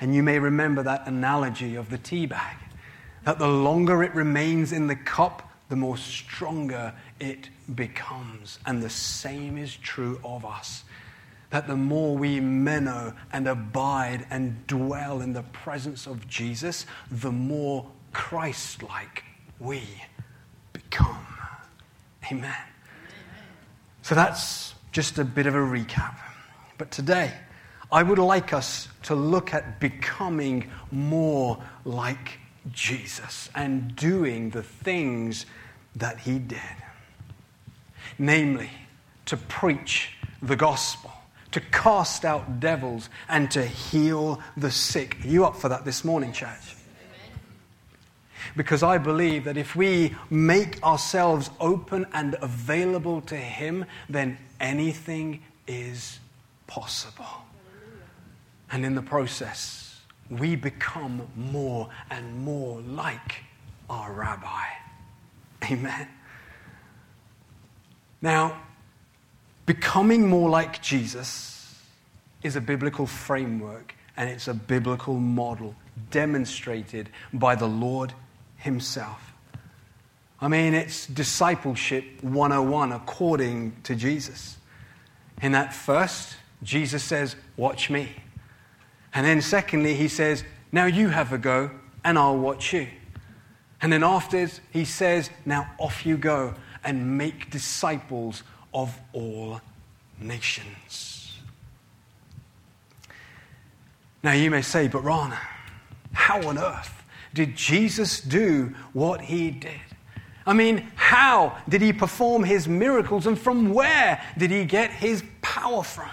And 0.00 0.14
you 0.14 0.22
may 0.22 0.38
remember 0.38 0.82
that 0.82 1.06
analogy 1.06 1.74
of 1.74 1.90
the 1.90 1.98
tea 1.98 2.26
bag, 2.26 2.56
that 3.24 3.38
the 3.38 3.48
longer 3.48 4.02
it 4.02 4.14
remains 4.14 4.72
in 4.72 4.86
the 4.86 4.96
cup, 4.96 5.50
the 5.68 5.76
more 5.76 5.96
stronger 5.96 6.94
it 7.20 7.48
becomes. 7.74 8.58
And 8.66 8.82
the 8.82 8.90
same 8.90 9.58
is 9.58 9.76
true 9.76 10.20
of 10.24 10.44
us 10.44 10.84
that 11.50 11.66
the 11.66 11.76
more 11.76 12.16
we 12.16 12.40
minnow 12.40 13.12
and 13.32 13.46
abide 13.48 14.26
and 14.30 14.66
dwell 14.66 15.20
in 15.20 15.32
the 15.32 15.42
presence 15.42 16.06
of 16.06 16.26
Jesus, 16.28 16.86
the 17.10 17.32
more 17.32 17.86
Christ 18.12 18.82
like 18.82 19.24
we 19.58 19.82
become. 20.72 21.26
Amen. 22.30 22.54
So 24.02 24.14
that's 24.14 24.74
just 24.92 25.18
a 25.18 25.24
bit 25.24 25.46
of 25.46 25.54
a 25.54 25.58
recap. 25.58 26.16
But 26.78 26.90
today, 26.90 27.32
I 27.92 28.04
would 28.04 28.18
like 28.18 28.52
us 28.52 28.88
to 29.04 29.16
look 29.16 29.52
at 29.52 29.80
becoming 29.80 30.70
more 30.92 31.60
like 31.84 32.38
Jesus 32.70 33.50
and 33.54 33.94
doing 33.96 34.50
the 34.50 34.62
things 34.62 35.46
that 35.96 36.20
he 36.20 36.38
did. 36.38 36.60
Namely, 38.18 38.70
to 39.26 39.36
preach 39.36 40.10
the 40.40 40.56
gospel 40.56 41.12
to 41.52 41.60
cast 41.60 42.24
out 42.24 42.60
devils, 42.60 43.08
and 43.28 43.50
to 43.50 43.64
heal 43.64 44.40
the 44.56 44.70
sick. 44.70 45.16
Are 45.24 45.28
you 45.28 45.44
up 45.44 45.56
for 45.56 45.68
that 45.68 45.84
this 45.84 46.04
morning, 46.04 46.32
church? 46.32 46.76
Because 48.56 48.82
I 48.82 48.98
believe 48.98 49.44
that 49.44 49.56
if 49.56 49.76
we 49.76 50.14
make 50.28 50.82
ourselves 50.82 51.50
open 51.60 52.06
and 52.12 52.36
available 52.40 53.20
to 53.22 53.36
Him, 53.36 53.84
then 54.08 54.38
anything 54.58 55.42
is 55.66 56.18
possible. 56.66 57.26
And 58.72 58.84
in 58.84 58.94
the 58.94 59.02
process, 59.02 60.00
we 60.30 60.56
become 60.56 61.26
more 61.36 61.88
and 62.10 62.44
more 62.44 62.80
like 62.82 63.44
our 63.88 64.12
rabbi. 64.12 64.64
Amen. 65.64 66.08
Now, 68.22 68.60
Becoming 69.70 70.28
more 70.28 70.50
like 70.50 70.82
Jesus 70.82 71.76
is 72.42 72.56
a 72.56 72.60
biblical 72.60 73.06
framework 73.06 73.94
and 74.16 74.28
it's 74.28 74.48
a 74.48 74.54
biblical 74.54 75.14
model 75.14 75.76
demonstrated 76.10 77.08
by 77.32 77.54
the 77.54 77.68
Lord 77.68 78.12
Himself. 78.56 79.32
I 80.40 80.48
mean, 80.48 80.74
it's 80.74 81.06
discipleship 81.06 82.04
101 82.22 82.90
according 82.90 83.76
to 83.84 83.94
Jesus. 83.94 84.56
In 85.40 85.52
that 85.52 85.72
first, 85.72 86.34
Jesus 86.64 87.04
says, 87.04 87.36
Watch 87.56 87.90
me. 87.90 88.08
And 89.14 89.24
then, 89.24 89.40
secondly, 89.40 89.94
he 89.94 90.08
says, 90.08 90.42
Now 90.72 90.86
you 90.86 91.10
have 91.10 91.32
a 91.32 91.38
go, 91.38 91.70
and 92.04 92.18
I'll 92.18 92.38
watch 92.38 92.72
you. 92.72 92.88
And 93.80 93.92
then, 93.92 94.02
after, 94.02 94.48
he 94.72 94.84
says, 94.84 95.30
Now 95.46 95.70
off 95.78 96.04
you 96.04 96.16
go 96.16 96.56
and 96.82 97.16
make 97.16 97.50
disciples 97.50 98.42
of 98.72 98.96
all 99.12 99.60
nations. 100.20 101.38
Now 104.22 104.32
you 104.32 104.50
may 104.50 104.62
say, 104.62 104.88
but 104.88 105.02
Ron, 105.02 105.34
how 106.12 106.46
on 106.46 106.58
earth 106.58 107.02
did 107.32 107.56
Jesus 107.56 108.20
do 108.20 108.74
what 108.92 109.20
he 109.20 109.50
did? 109.50 109.80
I 110.46 110.52
mean, 110.52 110.90
how 110.94 111.56
did 111.68 111.80
he 111.80 111.92
perform 111.92 112.44
his 112.44 112.66
miracles 112.66 113.26
and 113.26 113.38
from 113.38 113.72
where 113.72 114.22
did 114.36 114.50
he 114.50 114.64
get 114.64 114.90
his 114.90 115.22
power 115.42 115.82
from? 115.82 116.10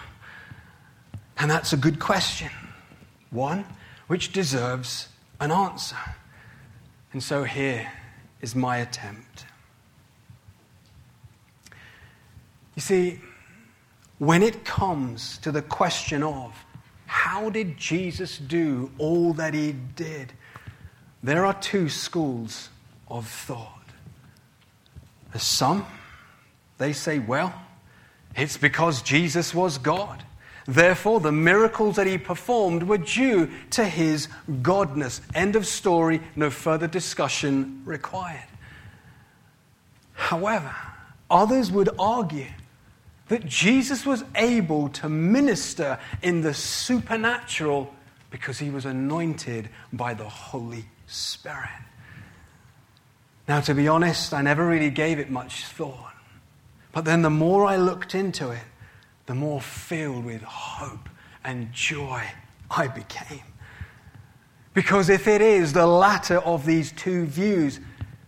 And 1.38 1.50
that's 1.50 1.74
a 1.74 1.78
good 1.78 2.00
question. 2.00 2.50
One 3.30 3.66
which 4.08 4.32
deserves 4.32 5.10
an 5.40 5.52
answer. 5.52 5.98
And 7.14 7.22
so 7.22 7.44
here 7.44 7.92
is 8.42 8.56
my 8.56 8.78
attempt. 8.78 9.27
You 12.78 12.82
see, 12.82 13.20
when 14.20 14.44
it 14.44 14.64
comes 14.64 15.40
to 15.40 15.52
the 15.52 15.64
question 15.64 16.22
of 16.22 16.54
how 17.08 17.50
did 17.50 17.76
Jesus 17.76 18.38
do 18.38 18.92
all 19.00 19.34
that 19.34 19.56
he 19.56 19.72
did? 19.72 20.32
There 21.24 21.44
are 21.44 21.56
two 21.56 21.90
schools 21.90 22.70
of 23.08 23.28
thought. 23.28 23.74
Some, 25.36 25.88
they 26.78 26.94
say, 26.94 27.18
well, 27.18 27.52
it's 28.36 28.58
because 28.58 29.02
Jesus 29.02 29.56
was 29.56 29.80
God. 29.80 30.24
Therefore, 30.68 31.20
the 31.20 31.32
miracles 31.32 31.96
that 31.96 32.06
he 32.06 32.20
performed 32.20 32.84
were 32.84 33.00
due 33.00 33.50
to 33.72 33.86
his 33.86 34.28
godness. 34.48 35.22
End 35.34 35.56
of 35.56 35.66
story, 35.66 36.22
no 36.36 36.52
further 36.52 36.88
discussion 36.88 37.82
required. 37.86 38.46
However, 40.14 40.76
others 41.32 41.72
would 41.72 41.90
argue 41.98 42.46
that 43.30 43.46
Jesus 43.46 44.06
was 44.06 44.24
able 44.36 44.90
to 44.90 45.10
minister 45.10 46.00
in 46.22 46.42
the 46.42 46.54
supernatural 46.54 47.94
because 48.30 48.60
he 48.60 48.70
was 48.70 48.86
anointed 48.86 49.70
by 49.92 50.14
the 50.14 50.28
Holy 50.28 50.86
Spirit. 51.08 51.70
Now, 53.48 53.62
to 53.62 53.74
be 53.74 53.88
honest, 53.88 54.34
I 54.34 54.42
never 54.42 54.66
really 54.66 54.90
gave 54.90 55.20
it 55.20 55.30
much 55.30 55.66
thought. 55.66 56.14
But 56.92 57.06
then 57.06 57.22
the 57.22 57.30
more 57.30 57.66
I 57.66 57.78
looked 57.78 58.16
into 58.16 58.52
it, 58.52 58.64
the 59.26 59.36
more 59.36 59.62
filled 59.62 60.26
with 60.26 60.42
hope 60.42 61.10
and 61.44 61.72
joy 61.72 62.24
I 62.72 62.88
became. 62.88 63.44
Because 64.74 65.10
if 65.10 65.28
it 65.28 65.42
is 65.42 65.74
the 65.74 65.88
latter 65.88 66.40
of 66.40 66.66
these 66.66 66.92
two 66.92 67.26
views, 67.26 67.80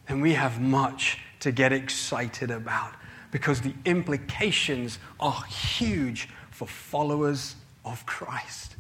then 0.08 0.22
we 0.22 0.34
have 0.34 0.60
much 0.60 1.20
to 1.42 1.52
get 1.52 1.72
excited 1.72 2.52
about 2.52 2.94
because 3.32 3.62
the 3.62 3.74
implications 3.86 5.00
are 5.20 5.44
huge 5.44 6.30
for 6.52 6.68
followers 6.68 7.56
of 7.86 8.06
Christ. 8.06 8.76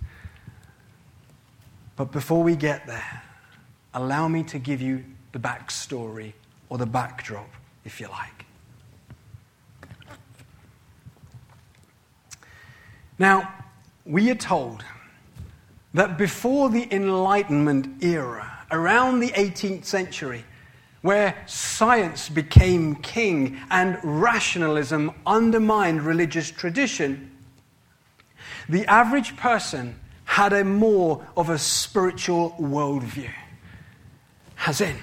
But 1.96 2.12
before 2.12 2.44
we 2.44 2.56
get 2.56 2.88
there, 2.88 3.24
allow 3.94 4.28
me 4.28 4.44
to 4.44 4.60
give 4.60 4.82
you 4.82 5.04
the 5.32 5.40
backstory 5.40 6.34
or 6.70 6.78
the 6.78 6.86
backdrop, 6.86 7.50
if 7.84 8.00
you 8.00 8.08
like. 8.08 8.46
Now, 13.18 13.54
we 14.06 14.32
are 14.32 14.36
told 14.36 14.84
that 15.94 16.18
before 16.18 16.70
the 16.70 16.88
Enlightenment 16.94 18.04
era, 18.04 18.60
around 18.72 19.20
the 19.20 19.30
18th 19.30 19.86
century, 19.86 20.46
where 21.02 21.42
science 21.46 22.30
became 22.30 22.96
king 22.96 23.60
and 23.70 23.98
rationalism 24.04 25.12
undermined 25.26 26.02
religious 26.02 26.52
tradition, 26.52 27.32
the 28.68 28.86
average 28.86 29.36
person 29.38 30.00
had 30.26 30.54
a 30.54 30.64
more 30.64 31.26
of 31.36 31.50
a 31.50 31.58
spiritual 31.58 32.52
worldview. 32.60 33.32
As 34.68 34.82
in, 34.82 34.98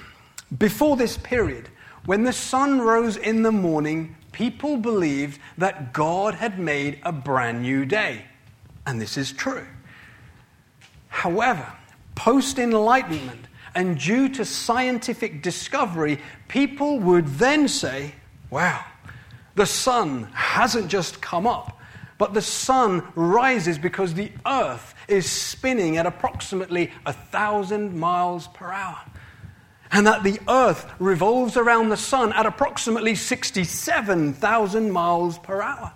before 0.56 0.96
this 0.96 1.16
period, 1.16 1.68
when 2.04 2.22
the 2.22 2.32
sun 2.32 2.80
rose 2.80 3.16
in 3.16 3.42
the 3.42 3.50
morning, 3.50 4.16
people 4.30 4.76
believed 4.76 5.40
that 5.58 5.92
God 5.92 6.34
had 6.34 6.58
made 6.58 7.00
a 7.02 7.10
brand 7.10 7.62
new 7.62 7.84
day. 7.84 8.26
And 8.86 9.00
this 9.00 9.16
is 9.16 9.32
true. 9.32 9.66
However, 11.08 11.66
post 12.14 12.58
Enlightenment 12.58 13.46
and 13.76 13.98
due 13.98 14.28
to 14.30 14.44
scientific 14.44 15.42
discovery, 15.42 16.18
people 16.48 16.98
would 16.98 17.26
then 17.26 17.68
say, 17.68 18.14
wow, 18.50 18.82
the 19.54 19.66
sun 19.66 20.24
hasn't 20.32 20.88
just 20.88 21.20
come 21.20 21.46
up, 21.46 21.78
but 22.16 22.32
the 22.32 22.40
sun 22.40 23.06
rises 23.14 23.78
because 23.78 24.14
the 24.14 24.32
earth 24.46 24.94
is 25.08 25.30
spinning 25.30 25.98
at 25.98 26.06
approximately 26.06 26.90
a 27.04 27.12
thousand 27.12 27.96
miles 27.96 28.48
per 28.48 28.72
hour 28.72 28.98
and 29.92 30.06
that 30.06 30.24
the 30.24 30.40
earth 30.48 30.90
revolves 30.98 31.56
around 31.56 31.90
the 31.90 31.96
sun 31.96 32.32
at 32.32 32.46
approximately 32.46 33.14
67,000 33.14 34.90
miles 34.90 35.38
per 35.38 35.62
hour. 35.62 35.92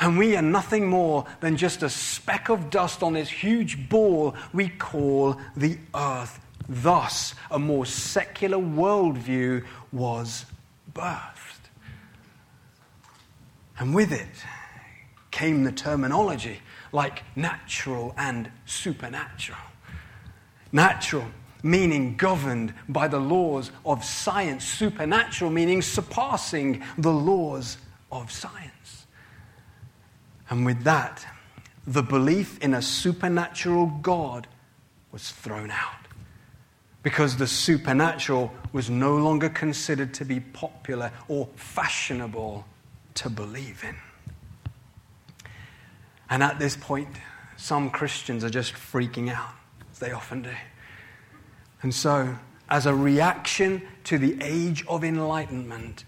And 0.00 0.16
we 0.16 0.36
are 0.36 0.42
nothing 0.42 0.86
more 0.86 1.26
than 1.40 1.56
just 1.56 1.82
a 1.82 1.90
speck 1.90 2.48
of 2.48 2.70
dust 2.70 3.02
on 3.02 3.14
this 3.14 3.28
huge 3.28 3.88
ball 3.88 4.34
we 4.52 4.68
call 4.68 5.38
the 5.56 5.78
earth. 5.94 6.40
Thus, 6.68 7.34
a 7.50 7.58
more 7.58 7.86
secular 7.86 8.58
worldview 8.58 9.64
was 9.90 10.44
birthed. 10.92 11.70
And 13.78 13.94
with 13.94 14.12
it 14.12 14.26
came 15.30 15.64
the 15.64 15.72
terminology 15.72 16.60
like 16.92 17.22
natural 17.36 18.14
and 18.18 18.50
supernatural. 18.66 19.58
Natural 20.72 21.24
meaning 21.62 22.16
governed 22.16 22.72
by 22.88 23.08
the 23.08 23.18
laws 23.18 23.70
of 23.84 24.04
science, 24.04 24.64
supernatural, 24.64 25.50
meaning 25.50 25.82
surpassing 25.82 26.82
the 26.96 27.12
laws 27.12 27.78
of 28.12 28.30
science. 28.30 29.06
And 30.50 30.64
with 30.64 30.82
that, 30.84 31.26
the 31.86 32.02
belief 32.02 32.58
in 32.62 32.74
a 32.74 32.82
supernatural 32.82 33.86
God 34.02 34.46
was 35.10 35.30
thrown 35.30 35.70
out 35.70 35.97
because 37.02 37.36
the 37.36 37.46
supernatural 37.46 38.52
was 38.72 38.90
no 38.90 39.16
longer 39.16 39.48
considered 39.48 40.12
to 40.14 40.24
be 40.24 40.40
popular 40.40 41.12
or 41.28 41.48
fashionable 41.56 42.64
to 43.14 43.30
believe 43.30 43.84
in. 43.84 43.96
And 46.30 46.42
at 46.42 46.58
this 46.58 46.76
point, 46.76 47.08
some 47.56 47.90
Christians 47.90 48.44
are 48.44 48.50
just 48.50 48.74
freaking 48.74 49.30
out, 49.32 49.54
as 49.92 49.98
they 49.98 50.12
often 50.12 50.42
do. 50.42 50.54
And 51.82 51.94
so, 51.94 52.36
as 52.68 52.86
a 52.86 52.94
reaction 52.94 53.82
to 54.04 54.18
the 54.18 54.36
age 54.42 54.84
of 54.86 55.04
enlightenment, 55.04 56.04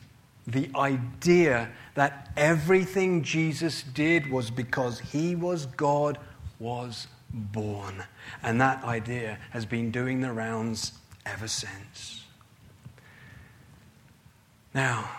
the 0.47 0.69
idea 0.75 1.71
that 1.95 2.31
everything 2.37 3.23
Jesus 3.23 3.83
did 3.83 4.31
was 4.31 4.51
because 4.51 5.01
he 5.01 5.35
was 5.35 5.67
God 5.67 6.19
was 6.59 7.07
born. 7.33 8.05
And 8.43 8.61
that 8.61 8.85
idea 8.85 9.39
has 9.51 9.67
been 9.67 9.91
doing 9.91 10.21
the 10.21 10.33
rounds 10.33 10.93
ever 11.27 11.49
since. 11.49 12.25
Now, 14.75 15.11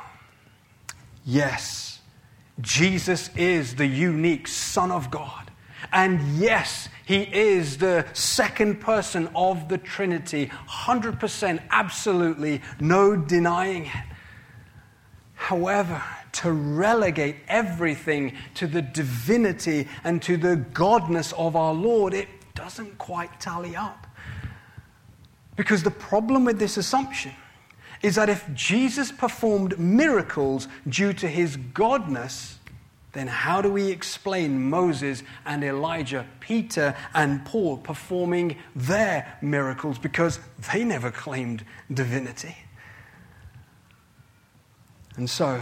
yes, 1.25 1.99
Jesus 2.59 3.29
is 3.35 3.75
the 3.75 3.85
unique 3.85 4.47
Son 4.47 4.91
of 4.91 5.11
God. 5.11 5.51
And 5.91 6.37
yes, 6.37 6.87
he 7.05 7.23
is 7.23 7.77
the 7.77 8.05
second 8.13 8.79
person 8.79 9.29
of 9.35 9.67
the 9.67 9.77
Trinity. 9.77 10.49
100%, 10.69 11.61
absolutely, 11.69 12.61
no 12.79 13.15
denying 13.15 13.85
it. 13.85 14.05
However, 15.33 16.01
to 16.33 16.51
relegate 16.51 17.37
everything 17.47 18.33
to 18.55 18.67
the 18.67 18.81
divinity 18.81 19.87
and 20.03 20.21
to 20.23 20.37
the 20.37 20.55
godness 20.73 21.33
of 21.33 21.55
our 21.55 21.73
Lord, 21.73 22.13
it 22.13 22.27
doesn't 22.55 22.97
quite 22.97 23.39
tally 23.39 23.75
up. 23.75 24.07
Because 25.55 25.83
the 25.83 25.91
problem 25.91 26.45
with 26.45 26.59
this 26.59 26.77
assumption 26.77 27.33
is 28.01 28.15
that 28.15 28.29
if 28.29 28.51
Jesus 28.53 29.11
performed 29.11 29.77
miracles 29.77 30.67
due 30.87 31.13
to 31.13 31.27
his 31.27 31.57
godness, 31.57 32.55
then 33.13 33.27
how 33.27 33.61
do 33.61 33.69
we 33.69 33.91
explain 33.91 34.69
Moses 34.69 35.21
and 35.45 35.63
Elijah, 35.63 36.25
Peter 36.39 36.95
and 37.13 37.45
Paul 37.45 37.77
performing 37.77 38.55
their 38.75 39.37
miracles 39.41 39.99
because 39.99 40.39
they 40.71 40.83
never 40.83 41.11
claimed 41.11 41.65
divinity? 41.93 42.55
And 45.17 45.29
so, 45.29 45.61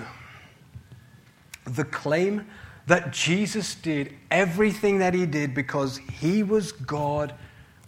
the 1.76 1.86
claim 1.86 2.48
that 2.88 3.12
Jesus 3.12 3.76
did 3.76 4.16
everything 4.32 5.00
that 5.00 5.14
he 5.14 5.26
did 5.26 5.54
because 5.54 5.98
he 6.20 6.44
was 6.44 6.72
God 6.72 7.34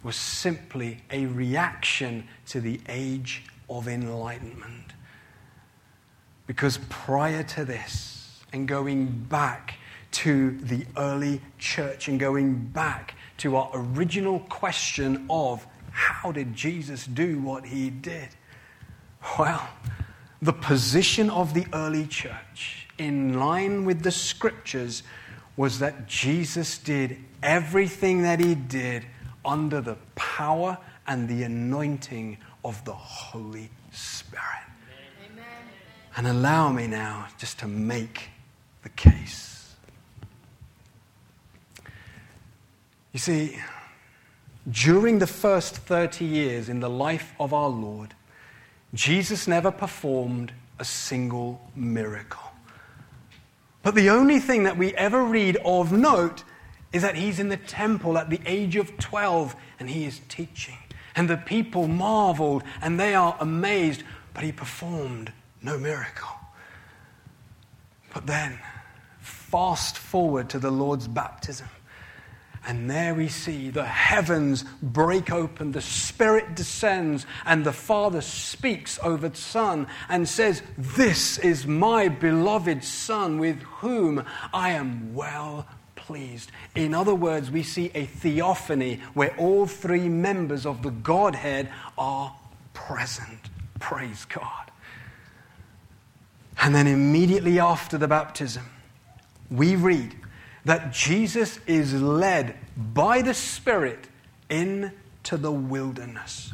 was 0.03 0.15
simply 0.15 1.03
a 1.11 1.25
reaction 1.27 2.27
to 2.47 2.61
the 2.61 2.79
age 2.89 3.43
of 3.69 3.87
enlightenment. 3.87 4.93
Because 6.47 6.79
prior 6.89 7.43
to 7.43 7.65
this, 7.65 8.41
and 8.53 8.67
going 8.67 9.07
back 9.07 9.75
to 10.11 10.51
the 10.57 10.85
early 10.97 11.41
church 11.57 12.07
and 12.07 12.19
going 12.19 12.55
back 12.55 13.15
to 13.37 13.55
our 13.55 13.71
original 13.73 14.39
question 14.41 15.25
of 15.29 15.65
how 15.91 16.31
did 16.31 16.53
Jesus 16.53 17.05
do 17.05 17.39
what 17.39 17.65
he 17.65 17.89
did? 17.89 18.29
Well, 19.37 19.67
the 20.41 20.53
position 20.53 21.29
of 21.29 21.53
the 21.53 21.65
early 21.73 22.07
church, 22.07 22.80
in 23.01 23.39
line 23.39 23.85
with 23.85 24.03
the 24.03 24.11
scriptures, 24.11 25.03
was 25.57 25.79
that 25.79 26.07
Jesus 26.07 26.77
did 26.77 27.17
everything 27.41 28.21
that 28.21 28.39
he 28.39 28.55
did 28.55 29.05
under 29.43 29.81
the 29.81 29.97
power 30.15 30.77
and 31.07 31.27
the 31.27 31.43
anointing 31.43 32.37
of 32.63 32.83
the 32.85 32.93
Holy 32.93 33.69
Spirit. 33.91 34.45
Amen. 35.25 35.43
And 36.15 36.27
allow 36.27 36.71
me 36.71 36.87
now 36.87 37.27
just 37.37 37.59
to 37.59 37.67
make 37.67 38.29
the 38.83 38.89
case. 38.89 39.75
You 43.11 43.19
see, 43.19 43.57
during 44.69 45.19
the 45.19 45.27
first 45.27 45.75
30 45.77 46.23
years 46.23 46.69
in 46.69 46.79
the 46.79 46.89
life 46.89 47.33
of 47.39 47.53
our 47.53 47.69
Lord, 47.69 48.13
Jesus 48.93 49.47
never 49.47 49.71
performed 49.71 50.53
a 50.79 50.85
single 50.85 51.59
miracle. 51.75 52.50
But 53.83 53.95
the 53.95 54.09
only 54.09 54.39
thing 54.39 54.63
that 54.63 54.77
we 54.77 54.93
ever 54.95 55.23
read 55.23 55.57
of 55.65 55.91
note 55.91 56.43
is 56.93 57.01
that 57.01 57.15
he's 57.15 57.39
in 57.39 57.49
the 57.49 57.57
temple 57.57 58.17
at 58.17 58.29
the 58.29 58.41
age 58.45 58.75
of 58.75 58.97
12 58.97 59.55
and 59.79 59.89
he 59.89 60.05
is 60.05 60.21
teaching. 60.27 60.77
And 61.15 61.29
the 61.29 61.37
people 61.37 61.87
marveled 61.87 62.63
and 62.81 62.99
they 62.99 63.15
are 63.15 63.35
amazed, 63.39 64.03
but 64.33 64.43
he 64.43 64.51
performed 64.51 65.31
no 65.61 65.77
miracle. 65.77 66.29
But 68.13 68.27
then, 68.27 68.59
fast 69.19 69.97
forward 69.97 70.49
to 70.49 70.59
the 70.59 70.71
Lord's 70.71 71.07
baptism. 71.07 71.67
And 72.67 72.89
there 72.89 73.15
we 73.15 73.27
see 73.27 73.71
the 73.71 73.85
heavens 73.85 74.63
break 74.83 75.31
open, 75.31 75.71
the 75.71 75.81
Spirit 75.81 76.55
descends, 76.55 77.25
and 77.45 77.65
the 77.65 77.73
Father 77.73 78.21
speaks 78.21 78.99
over 79.01 79.29
the 79.29 79.37
Son 79.37 79.87
and 80.09 80.29
says, 80.29 80.61
This 80.77 81.39
is 81.39 81.65
my 81.65 82.07
beloved 82.07 82.83
Son 82.83 83.39
with 83.39 83.61
whom 83.61 84.23
I 84.53 84.71
am 84.71 85.15
well 85.15 85.65
pleased. 85.95 86.51
In 86.75 86.93
other 86.93 87.15
words, 87.15 87.49
we 87.49 87.63
see 87.63 87.89
a 87.95 88.05
theophany 88.05 89.01
where 89.15 89.35
all 89.37 89.65
three 89.65 90.07
members 90.07 90.65
of 90.65 90.83
the 90.83 90.91
Godhead 90.91 91.71
are 91.97 92.35
present. 92.73 93.49
Praise 93.79 94.25
God. 94.25 94.71
And 96.61 96.75
then 96.75 96.85
immediately 96.85 97.59
after 97.59 97.97
the 97.97 98.07
baptism, 98.07 98.65
we 99.49 99.75
read 99.75 100.15
that 100.65 100.93
Jesus 100.93 101.59
is 101.67 101.93
led 102.01 102.55
by 102.75 103.21
the 103.21 103.33
Spirit 103.33 104.07
into 104.49 105.37
the 105.37 105.51
wilderness. 105.51 106.53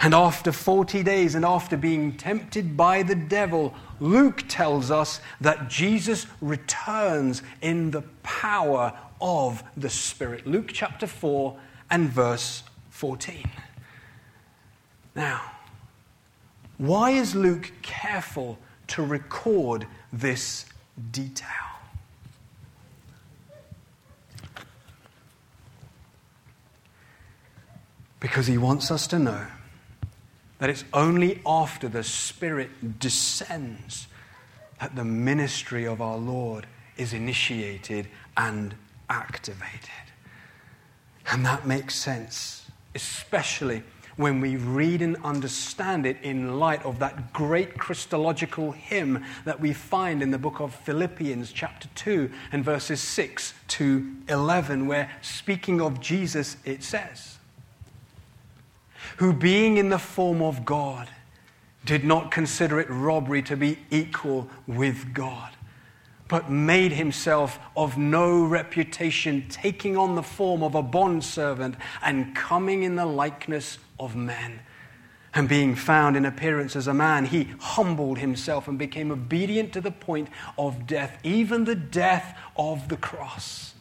And 0.00 0.14
after 0.14 0.50
40 0.50 1.04
days 1.04 1.36
and 1.36 1.44
after 1.44 1.76
being 1.76 2.16
tempted 2.16 2.76
by 2.76 3.04
the 3.04 3.14
devil, 3.14 3.72
Luke 4.00 4.44
tells 4.48 4.90
us 4.90 5.20
that 5.40 5.68
Jesus 5.68 6.26
returns 6.40 7.42
in 7.60 7.92
the 7.92 8.02
power 8.24 8.98
of 9.20 9.62
the 9.76 9.90
Spirit. 9.90 10.44
Luke 10.44 10.70
chapter 10.72 11.06
4 11.06 11.56
and 11.90 12.10
verse 12.10 12.64
14. 12.90 13.48
Now, 15.14 15.52
why 16.78 17.10
is 17.10 17.36
Luke 17.36 17.70
careful 17.82 18.58
to 18.88 19.04
record 19.04 19.86
this 20.12 20.66
detail? 21.12 21.71
Because 28.22 28.46
he 28.46 28.56
wants 28.56 28.92
us 28.92 29.08
to 29.08 29.18
know 29.18 29.46
that 30.60 30.70
it's 30.70 30.84
only 30.94 31.42
after 31.44 31.88
the 31.88 32.04
Spirit 32.04 33.00
descends 33.00 34.06
that 34.78 34.94
the 34.94 35.04
ministry 35.04 35.88
of 35.88 36.00
our 36.00 36.16
Lord 36.16 36.68
is 36.96 37.12
initiated 37.12 38.06
and 38.36 38.76
activated. 39.10 39.90
And 41.32 41.44
that 41.44 41.66
makes 41.66 41.96
sense, 41.96 42.70
especially 42.94 43.82
when 44.14 44.40
we 44.40 44.54
read 44.54 45.02
and 45.02 45.16
understand 45.24 46.06
it 46.06 46.18
in 46.22 46.60
light 46.60 46.84
of 46.84 47.00
that 47.00 47.32
great 47.32 47.76
Christological 47.76 48.70
hymn 48.70 49.24
that 49.44 49.58
we 49.58 49.72
find 49.72 50.22
in 50.22 50.30
the 50.30 50.38
book 50.38 50.60
of 50.60 50.72
Philippians, 50.72 51.50
chapter 51.50 51.88
2, 51.96 52.30
and 52.52 52.64
verses 52.64 53.00
6 53.00 53.52
to 53.66 54.14
11, 54.28 54.86
where 54.86 55.10
speaking 55.22 55.80
of 55.80 56.00
Jesus, 56.00 56.56
it 56.64 56.84
says, 56.84 57.38
who, 59.22 59.32
being 59.32 59.76
in 59.76 59.88
the 59.88 60.00
form 60.00 60.42
of 60.42 60.64
God, 60.64 61.08
did 61.84 62.02
not 62.02 62.32
consider 62.32 62.80
it 62.80 62.90
robbery 62.90 63.40
to 63.40 63.56
be 63.56 63.78
equal 63.88 64.50
with 64.66 65.14
God, 65.14 65.52
but 66.26 66.50
made 66.50 66.90
himself 66.90 67.60
of 67.76 67.96
no 67.96 68.44
reputation, 68.44 69.46
taking 69.48 69.96
on 69.96 70.16
the 70.16 70.24
form 70.24 70.64
of 70.64 70.74
a 70.74 70.82
bondservant 70.82 71.76
and 72.02 72.34
coming 72.34 72.82
in 72.82 72.96
the 72.96 73.06
likeness 73.06 73.78
of 74.00 74.16
men. 74.16 74.58
And 75.32 75.48
being 75.48 75.76
found 75.76 76.16
in 76.16 76.26
appearance 76.26 76.74
as 76.74 76.88
a 76.88 76.92
man, 76.94 77.26
he 77.26 77.48
humbled 77.60 78.18
himself 78.18 78.66
and 78.66 78.76
became 78.76 79.12
obedient 79.12 79.72
to 79.74 79.80
the 79.80 79.92
point 79.92 80.30
of 80.58 80.84
death, 80.88 81.16
even 81.22 81.62
the 81.62 81.76
death 81.76 82.36
of 82.56 82.88
the 82.88 82.96
cross. 82.96 83.74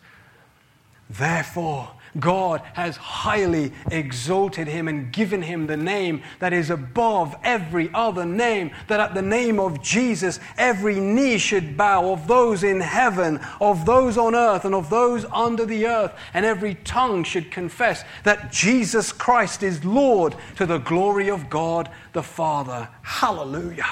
Therefore, 1.09 1.93
God 2.19 2.61
has 2.73 2.97
highly 2.97 3.71
exalted 3.89 4.67
him 4.67 4.87
and 4.87 5.13
given 5.13 5.41
him 5.41 5.67
the 5.67 5.77
name 5.77 6.23
that 6.39 6.51
is 6.51 6.69
above 6.69 7.35
every 7.43 7.89
other 7.93 8.25
name, 8.25 8.71
that 8.87 8.99
at 8.99 9.13
the 9.13 9.21
name 9.21 9.59
of 9.59 9.81
Jesus 9.81 10.39
every 10.57 10.99
knee 10.99 11.37
should 11.37 11.77
bow 11.77 12.11
of 12.11 12.27
those 12.27 12.63
in 12.63 12.81
heaven, 12.81 13.39
of 13.61 13.85
those 13.85 14.17
on 14.17 14.35
earth, 14.35 14.65
and 14.65 14.75
of 14.75 14.89
those 14.89 15.25
under 15.31 15.65
the 15.65 15.87
earth, 15.87 16.13
and 16.33 16.45
every 16.45 16.75
tongue 16.75 17.23
should 17.23 17.49
confess 17.49 18.03
that 18.23 18.51
Jesus 18.51 19.13
Christ 19.13 19.63
is 19.63 19.85
Lord 19.85 20.35
to 20.57 20.65
the 20.65 20.79
glory 20.79 21.29
of 21.29 21.49
God 21.49 21.89
the 22.13 22.23
Father. 22.23 22.89
Hallelujah. 23.03 23.87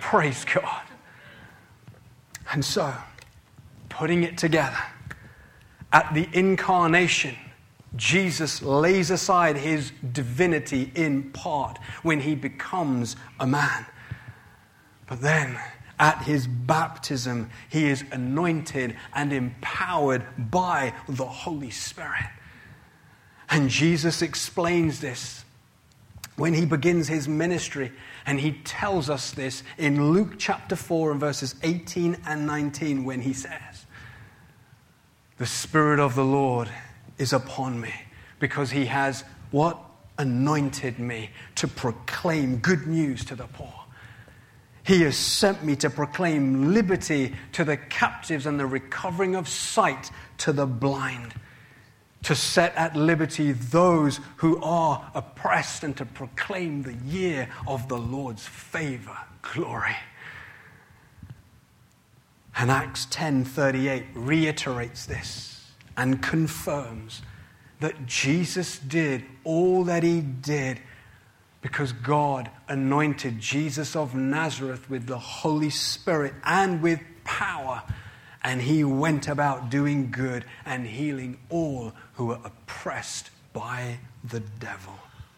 Praise 0.00 0.44
God. 0.44 0.82
And 2.52 2.64
so, 2.64 2.94
putting 3.88 4.22
it 4.22 4.38
together, 4.38 4.78
at 5.92 6.12
the 6.14 6.28
incarnation, 6.32 7.34
Jesus 7.96 8.62
lays 8.62 9.10
aside 9.10 9.56
his 9.56 9.92
divinity 10.12 10.92
in 10.94 11.30
part 11.30 11.78
when 12.02 12.20
he 12.20 12.34
becomes 12.34 13.16
a 13.40 13.46
man. 13.46 13.86
But 15.06 15.20
then, 15.22 15.58
at 15.98 16.22
his 16.22 16.46
baptism, 16.46 17.50
he 17.68 17.86
is 17.86 18.04
anointed 18.12 18.94
and 19.14 19.32
empowered 19.32 20.24
by 20.50 20.92
the 21.08 21.24
Holy 21.24 21.70
Spirit. 21.70 22.28
And 23.50 23.70
Jesus 23.70 24.22
explains 24.22 25.00
this 25.00 25.44
when 26.36 26.54
he 26.54 26.64
begins 26.64 27.08
his 27.08 27.26
ministry, 27.26 27.90
and 28.24 28.38
he 28.38 28.52
tells 28.64 29.10
us 29.10 29.32
this 29.32 29.64
in 29.76 30.12
Luke 30.12 30.34
chapter 30.38 30.76
4 30.76 31.12
and 31.12 31.20
verses 31.20 31.56
18 31.64 32.18
and 32.26 32.46
19 32.46 33.04
when 33.04 33.22
he 33.22 33.32
says, 33.32 33.86
The 35.38 35.46
Spirit 35.46 35.98
of 35.98 36.14
the 36.14 36.24
Lord 36.24 36.68
is 37.18 37.32
upon 37.32 37.80
me 37.80 37.92
because 38.38 38.70
he 38.70 38.86
has 38.86 39.24
what? 39.50 39.78
Anointed 40.20 40.98
me 40.98 41.30
to 41.54 41.68
proclaim 41.68 42.56
good 42.56 42.88
news 42.88 43.24
to 43.26 43.36
the 43.36 43.46
poor. 43.46 43.72
He 44.82 45.02
has 45.02 45.16
sent 45.16 45.62
me 45.62 45.76
to 45.76 45.90
proclaim 45.90 46.72
liberty 46.72 47.36
to 47.52 47.64
the 47.64 47.76
captives 47.76 48.46
and 48.46 48.58
the 48.58 48.66
recovering 48.66 49.36
of 49.36 49.46
sight 49.46 50.10
to 50.38 50.52
the 50.52 50.66
blind, 50.66 51.34
to 52.24 52.34
set 52.34 52.74
at 52.74 52.96
liberty 52.96 53.52
those 53.52 54.18
who 54.36 54.60
are 54.62 55.08
oppressed, 55.14 55.84
and 55.84 55.96
to 55.98 56.04
proclaim 56.04 56.82
the 56.82 56.94
year 56.94 57.48
of 57.66 57.86
the 57.88 57.98
Lord's 57.98 58.46
favor. 58.46 59.16
Glory. 59.42 59.96
And 62.56 62.72
Acts 62.72 63.06
10:38 63.06 64.06
reiterates 64.14 65.06
this 65.06 65.57
and 65.98 66.22
confirms 66.22 67.22
that 67.80 68.06
Jesus 68.06 68.78
did 68.78 69.24
all 69.42 69.84
that 69.84 70.04
he 70.04 70.20
did 70.20 70.80
because 71.60 71.92
God 71.92 72.48
anointed 72.68 73.40
Jesus 73.40 73.96
of 73.96 74.14
Nazareth 74.14 74.88
with 74.88 75.06
the 75.06 75.18
Holy 75.18 75.70
Spirit 75.70 76.34
and 76.44 76.80
with 76.80 77.00
power. 77.24 77.82
And 78.44 78.62
he 78.62 78.84
went 78.84 79.26
about 79.26 79.70
doing 79.70 80.12
good 80.12 80.44
and 80.64 80.86
healing 80.86 81.36
all 81.50 81.92
who 82.14 82.26
were 82.26 82.38
oppressed 82.44 83.30
by 83.52 83.98
the 84.22 84.40
devil. 84.40 84.94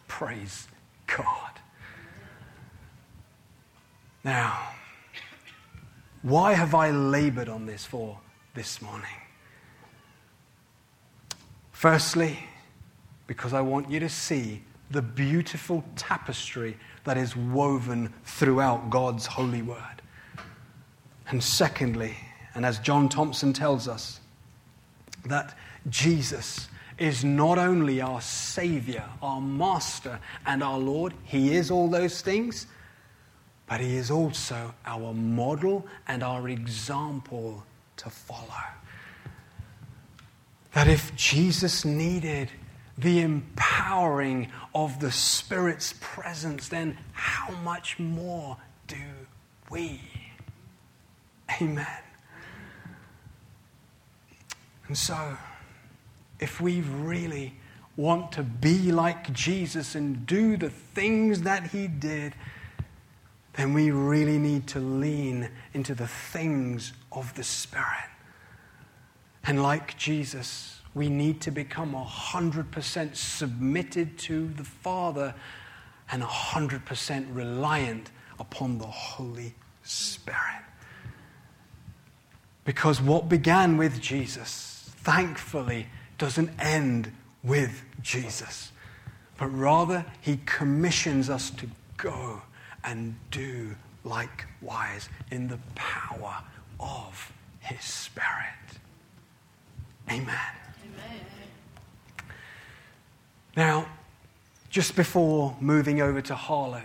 Praise 0.09 0.69
God. 1.07 1.53
Now, 4.23 4.73
why 6.21 6.53
have 6.53 6.75
I 6.75 6.91
labored 6.91 7.49
on 7.49 7.65
this 7.65 7.87
for 7.87 8.19
this 8.55 8.83
morning? 8.83 9.20
Firstly, 11.81 12.39
because 13.27 13.55
I 13.55 13.63
want 13.63 13.91
you 13.91 14.01
to 14.01 14.09
see 14.11 14.63
the 14.91 15.01
beautiful 15.01 15.83
tapestry 15.97 16.77
that 17.05 17.17
is 17.17 17.35
woven 17.35 18.13
throughout 18.23 18.91
God's 18.91 19.25
holy 19.25 19.63
word. 19.63 20.03
And 21.29 21.43
secondly, 21.43 22.19
and 22.55 22.67
as 22.67 22.81
John 22.81 23.09
Thompson 23.09 23.55
tells 23.55 23.89
us, 23.89 24.21
that 25.25 25.57
Jesus 25.89 26.69
is 26.99 27.25
not 27.25 27.57
only 27.57 28.03
our 28.03 28.21
Savior, 28.21 29.05
our 29.23 29.41
Master, 29.41 30.21
and 30.45 30.63
our 30.63 30.79
Lord, 30.79 31.15
He 31.25 31.55
is 31.55 31.71
all 31.71 31.89
those 31.89 32.21
things, 32.21 32.67
but 33.67 33.81
He 33.81 33.97
is 33.97 34.11
also 34.11 34.75
our 34.85 35.15
model 35.15 35.87
and 36.09 36.23
our 36.23 36.51
example 36.51 37.65
to 37.97 38.11
follow. 38.11 38.67
That 40.73 40.89
if 40.89 41.15
Jesus 41.17 41.85
needed 41.85 42.51
the 42.97 43.21
empowering 43.21 44.53
of 44.75 45.01
the 45.01 45.11
Spirit's 45.11 45.95
presence, 46.01 46.69
then 46.69 46.99
how 47.13 47.51
much 47.57 47.99
more 47.99 48.57
do 48.87 48.97
we? 49.71 50.01
Amen. 51.61 51.87
And 54.87 54.99
so, 54.99 55.37
if 56.39 56.61
we 56.61 56.81
really 56.81 57.55
want 57.97 58.33
to 58.33 58.43
be 58.43 58.93
like 58.93 59.33
Jesus 59.33 59.95
and 59.95 60.27
do 60.27 60.57
the 60.57 60.71
things 60.71 61.43
that 61.43 61.69
he 61.69 61.87
did, 61.87 62.35
then 63.55 63.73
we 63.75 63.91
really 63.91 64.39
need 64.39 64.67
to 64.69 64.79
lean 64.79 65.51
into 65.75 65.95
the 65.95 66.07
things 66.07 66.93
of 67.13 67.35
the 67.35 67.45
Spirit. 67.45 68.10
And 69.45 69.63
like 69.63 69.97
Jesus, 69.97 70.81
we 70.95 71.09
need 71.09 71.41
to 71.43 71.51
become 71.51 71.93
100% 71.93 73.17
submitted 73.17 74.19
to 74.19 74.49
the 74.49 74.65
Father 74.65 75.35
and 76.11 76.23
100% 76.23 77.27
reliant 77.33 78.11
upon 78.39 78.79
the 78.79 78.87
Holy 78.87 79.55
Spirit. 79.83 80.65
Because 82.65 83.01
what 83.01 83.29
began 83.29 83.77
with 83.77 84.01
Jesus, 84.01 84.91
thankfully, 84.99 85.87
doesn't 86.19 86.51
end 86.59 87.11
with 87.43 87.83
Jesus, 88.03 88.73
but 89.39 89.47
rather 89.47 90.05
he 90.21 90.39
commissions 90.45 91.31
us 91.31 91.51
to 91.51 91.67
go 91.97 92.43
and 92.85 93.15
do 93.31 93.75
likewise 94.05 95.09
in 95.31 95.49
the 95.49 95.59
power 95.75 96.43
of 96.79 97.33
his 97.61 97.83
Spirit. 97.83 98.80
Amen. 100.11 100.27
Amen. 100.27 101.21
Now, 103.57 103.87
just 104.69 104.97
before 104.97 105.57
moving 105.61 106.01
over 106.01 106.21
to 106.23 106.35
Harlow, 106.35 106.83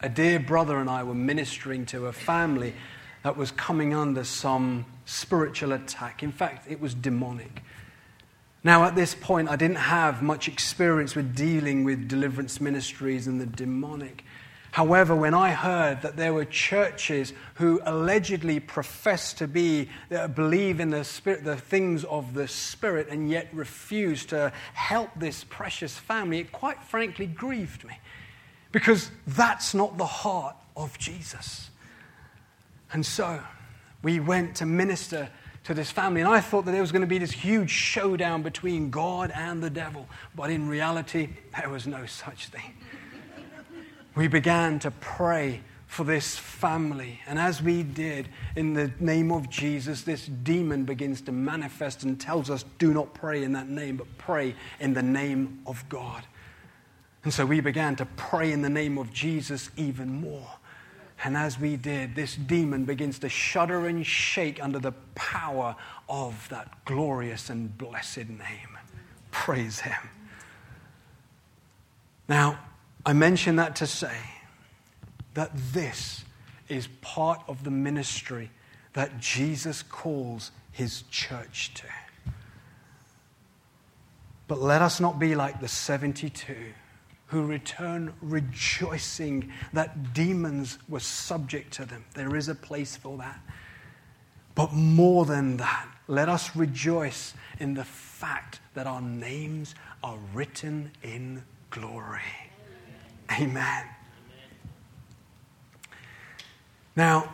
a 0.00 0.08
dear 0.08 0.38
brother 0.38 0.78
and 0.78 0.88
I 0.88 1.02
were 1.02 1.14
ministering 1.14 1.84
to 1.86 2.06
a 2.06 2.12
family 2.12 2.74
that 3.22 3.36
was 3.36 3.50
coming 3.50 3.92
under 3.92 4.24
some 4.24 4.86
spiritual 5.04 5.72
attack. 5.72 6.22
In 6.22 6.32
fact, 6.32 6.70
it 6.70 6.80
was 6.80 6.94
demonic. 6.94 7.62
Now, 8.64 8.84
at 8.84 8.94
this 8.94 9.14
point, 9.14 9.48
I 9.48 9.56
didn't 9.56 9.76
have 9.76 10.22
much 10.22 10.48
experience 10.48 11.14
with 11.14 11.36
dealing 11.36 11.84
with 11.84 12.08
deliverance 12.08 12.60
ministries 12.60 13.26
and 13.26 13.40
the 13.40 13.46
demonic. 13.46 14.24
However, 14.76 15.16
when 15.16 15.32
I 15.32 15.52
heard 15.52 16.02
that 16.02 16.18
there 16.18 16.34
were 16.34 16.44
churches 16.44 17.32
who 17.54 17.80
allegedly 17.86 18.60
profess 18.60 19.32
to 19.32 19.48
be, 19.48 19.88
uh, 20.14 20.28
believe 20.28 20.80
in 20.80 20.90
the, 20.90 21.02
spirit, 21.02 21.44
the 21.44 21.56
things 21.56 22.04
of 22.04 22.34
the 22.34 22.46
Spirit, 22.46 23.08
and 23.08 23.30
yet 23.30 23.48
refuse 23.54 24.26
to 24.26 24.52
help 24.74 25.08
this 25.16 25.44
precious 25.44 25.96
family, 25.96 26.40
it 26.40 26.52
quite 26.52 26.84
frankly 26.84 27.26
grieved 27.26 27.84
me. 27.84 27.98
Because 28.70 29.10
that's 29.26 29.72
not 29.72 29.96
the 29.96 30.04
heart 30.04 30.56
of 30.76 30.98
Jesus. 30.98 31.70
And 32.92 33.06
so 33.06 33.40
we 34.02 34.20
went 34.20 34.56
to 34.56 34.66
minister 34.66 35.30
to 35.64 35.72
this 35.72 35.90
family. 35.90 36.20
And 36.20 36.28
I 36.28 36.40
thought 36.40 36.66
that 36.66 36.72
there 36.72 36.82
was 36.82 36.92
going 36.92 37.00
to 37.00 37.06
be 37.06 37.16
this 37.16 37.32
huge 37.32 37.70
showdown 37.70 38.42
between 38.42 38.90
God 38.90 39.32
and 39.34 39.62
the 39.62 39.70
devil. 39.70 40.06
But 40.34 40.50
in 40.50 40.68
reality, 40.68 41.30
there 41.58 41.70
was 41.70 41.86
no 41.86 42.04
such 42.04 42.48
thing. 42.48 42.74
We 44.16 44.28
began 44.28 44.78
to 44.80 44.90
pray 44.90 45.60
for 45.86 46.02
this 46.02 46.36
family. 46.36 47.20
And 47.26 47.38
as 47.38 47.62
we 47.62 47.82
did, 47.82 48.28
in 48.56 48.72
the 48.72 48.90
name 48.98 49.30
of 49.30 49.48
Jesus, 49.48 50.02
this 50.02 50.26
demon 50.26 50.84
begins 50.84 51.20
to 51.22 51.32
manifest 51.32 52.02
and 52.02 52.18
tells 52.18 52.50
us, 52.50 52.64
do 52.78 52.92
not 52.92 53.14
pray 53.14 53.44
in 53.44 53.52
that 53.52 53.68
name, 53.68 53.98
but 53.98 54.06
pray 54.18 54.54
in 54.80 54.94
the 54.94 55.02
name 55.02 55.60
of 55.66 55.86
God. 55.88 56.24
And 57.24 57.32
so 57.32 57.44
we 57.44 57.60
began 57.60 57.94
to 57.96 58.06
pray 58.16 58.52
in 58.52 58.62
the 58.62 58.70
name 58.70 58.98
of 58.98 59.12
Jesus 59.12 59.70
even 59.76 60.20
more. 60.20 60.50
And 61.24 61.36
as 61.36 61.58
we 61.58 61.76
did, 61.76 62.14
this 62.14 62.36
demon 62.36 62.84
begins 62.84 63.18
to 63.20 63.28
shudder 63.28 63.86
and 63.86 64.04
shake 64.04 64.62
under 64.62 64.78
the 64.78 64.92
power 65.14 65.76
of 66.08 66.48
that 66.50 66.84
glorious 66.84 67.50
and 67.50 67.76
blessed 67.76 68.28
name. 68.28 68.78
Praise 69.30 69.80
Him. 69.80 70.08
Now, 72.28 72.58
I 73.06 73.12
mention 73.12 73.54
that 73.56 73.76
to 73.76 73.86
say 73.86 74.16
that 75.34 75.52
this 75.72 76.24
is 76.68 76.88
part 77.02 77.40
of 77.46 77.62
the 77.62 77.70
ministry 77.70 78.50
that 78.94 79.20
Jesus 79.20 79.84
calls 79.84 80.50
His 80.72 81.02
church 81.02 81.72
to. 81.74 81.86
But 84.48 84.60
let 84.60 84.82
us 84.82 84.98
not 84.98 85.20
be 85.20 85.36
like 85.36 85.60
the 85.60 85.68
72 85.68 86.56
who 87.28 87.46
return 87.46 88.12
rejoicing 88.20 89.52
that 89.72 90.12
demons 90.12 90.78
were 90.88 91.00
subject 91.00 91.72
to 91.74 91.84
them. 91.84 92.04
There 92.14 92.34
is 92.34 92.48
a 92.48 92.54
place 92.56 92.96
for 92.96 93.18
that. 93.18 93.40
But 94.56 94.72
more 94.72 95.26
than 95.26 95.58
that, 95.58 95.86
let 96.08 96.28
us 96.28 96.56
rejoice 96.56 97.34
in 97.60 97.74
the 97.74 97.84
fact 97.84 98.60
that 98.74 98.88
our 98.88 99.00
names 99.00 99.76
are 100.02 100.18
written 100.34 100.90
in 101.04 101.44
glory. 101.70 102.45
Amen. 103.32 103.84
Now, 106.94 107.32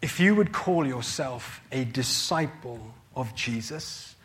if 0.00 0.18
you 0.18 0.34
would 0.34 0.52
call 0.52 0.86
yourself 0.86 1.60
a 1.70 1.84
disciple 1.84 2.94
of 3.14 3.34
Jesus, 3.34 4.16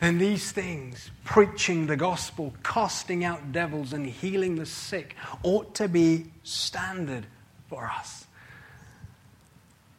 then 0.00 0.18
these 0.18 0.50
things, 0.52 1.10
preaching 1.24 1.86
the 1.86 1.96
gospel, 1.96 2.54
casting 2.62 3.24
out 3.24 3.52
devils, 3.52 3.92
and 3.92 4.06
healing 4.06 4.56
the 4.56 4.66
sick, 4.66 5.14
ought 5.42 5.74
to 5.76 5.88
be 5.88 6.26
standard 6.42 7.26
for 7.68 7.86
us. 7.86 8.26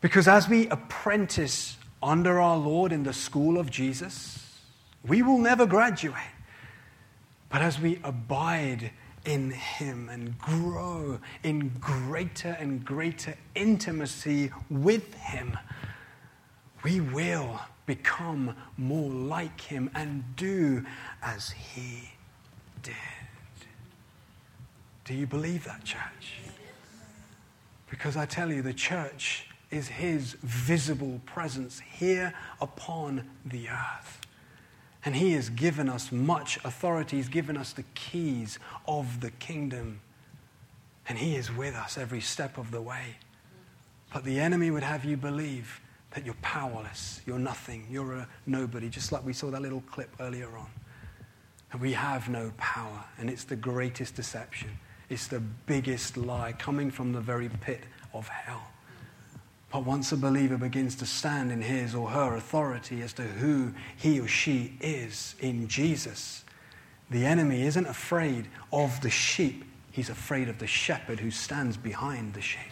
Because 0.01 0.27
as 0.27 0.47
we 0.47 0.67
apprentice 0.67 1.77
under 2.03 2.39
our 2.39 2.57
Lord 2.57 2.91
in 2.91 3.03
the 3.03 3.13
school 3.13 3.57
of 3.57 3.71
Jesus, 3.71 4.61
we 5.07 5.21
will 5.21 5.39
never 5.39 5.65
graduate. 5.65 6.21
But 7.49 7.61
as 7.61 7.79
we 7.79 7.99
abide 8.03 8.91
in 9.25 9.51
Him 9.51 10.09
and 10.09 10.38
grow 10.38 11.19
in 11.43 11.69
greater 11.79 12.55
and 12.59 12.83
greater 12.85 13.35
intimacy 13.55 14.51
with 14.69 15.13
Him, 15.15 15.57
we 16.83 17.01
will 17.01 17.59
become 17.85 18.55
more 18.77 19.09
like 19.09 19.61
him 19.61 19.89
and 19.93 20.23
do 20.35 20.83
as 21.21 21.51
he 21.51 22.09
did. 22.81 22.93
Do 25.03 25.13
you 25.13 25.27
believe 25.27 25.65
that, 25.65 25.83
church? 25.83 26.39
Because 27.89 28.17
I 28.17 28.25
tell 28.25 28.51
you, 28.51 28.61
the 28.61 28.73
church 28.73 29.47
is 29.69 29.88
his 29.88 30.33
visible 30.41 31.21
presence 31.25 31.79
here 31.79 32.33
upon 32.59 33.29
the 33.45 33.69
earth. 33.69 34.24
And 35.06 35.15
he 35.15 35.34
has 35.34 35.50
given 35.50 35.88
us 35.88 36.12
much 36.12 36.58
authority, 36.65 37.18
he's 37.18 37.30
given 37.30 37.56
us 37.56 37.74
the 37.74 37.84
keys 37.94 38.58
of 38.88 39.22
the 39.22 39.30
kingdom. 39.32 40.02
And 41.08 41.20
he 41.20 41.36
is 41.36 41.56
with 41.56 41.76
us 41.76 41.98
every 41.98 42.22
step 42.22 42.58
of 42.58 42.72
the 42.72 42.82
way. 42.82 43.18
But 44.12 44.24
the 44.24 44.39
enemy 44.39 44.72
would 44.72 44.82
have 44.82 45.06
you 45.06 45.15
believe 45.15 45.80
that 46.12 46.26
you're 46.26 46.36
powerless, 46.41 47.22
you're 47.28 47.38
nothing, 47.38 47.86
you're 47.91 48.13
a 48.13 48.28
nobody, 48.48 48.89
just 48.89 49.12
like 49.12 49.24
we 49.24 49.34
saw 49.34 49.52
that 49.52 49.62
little 49.62 49.84
clip 49.91 50.10
earlier 50.20 50.58
on. 50.58 50.70
And 51.72 51.82
we 51.82 51.94
have 51.94 52.30
no 52.30 52.52
power, 52.58 53.04
and 53.20 53.30
it's 53.30 53.44
the 53.44 53.56
greatest 53.56 54.15
deception. 54.15 54.70
It's 55.10 55.28
the 55.28 55.41
biggest 55.41 56.18
lie 56.18 56.54
coming 56.54 56.89
from 56.89 57.12
the 57.12 57.20
very 57.20 57.50
pit 57.50 57.82
of 58.13 58.28
hell. 58.28 58.63
But 59.75 59.85
once 59.85 60.13
a 60.13 60.15
believer 60.15 60.55
begins 60.55 60.95
to 60.95 61.05
stand 61.05 61.51
in 61.51 61.61
his 61.61 61.93
or 61.95 62.07
her 62.07 62.38
authority 62.38 63.01
as 63.01 63.11
to 63.11 63.23
who 63.23 63.73
he 63.97 64.21
or 64.21 64.27
she 64.29 64.73
is 64.79 65.35
in 65.41 65.67
Jesus, 65.67 66.45
the 67.09 67.25
enemy 67.25 67.63
isn't 67.63 67.85
afraid 67.85 68.47
of 68.71 69.01
the 69.01 69.09
sheep, 69.09 69.65
he's 69.91 70.09
afraid 70.09 70.47
of 70.47 70.59
the 70.59 70.65
shepherd 70.65 71.19
who 71.19 71.29
stands 71.29 71.75
behind 71.75 72.35
the 72.35 72.41
sheep. 72.41 72.71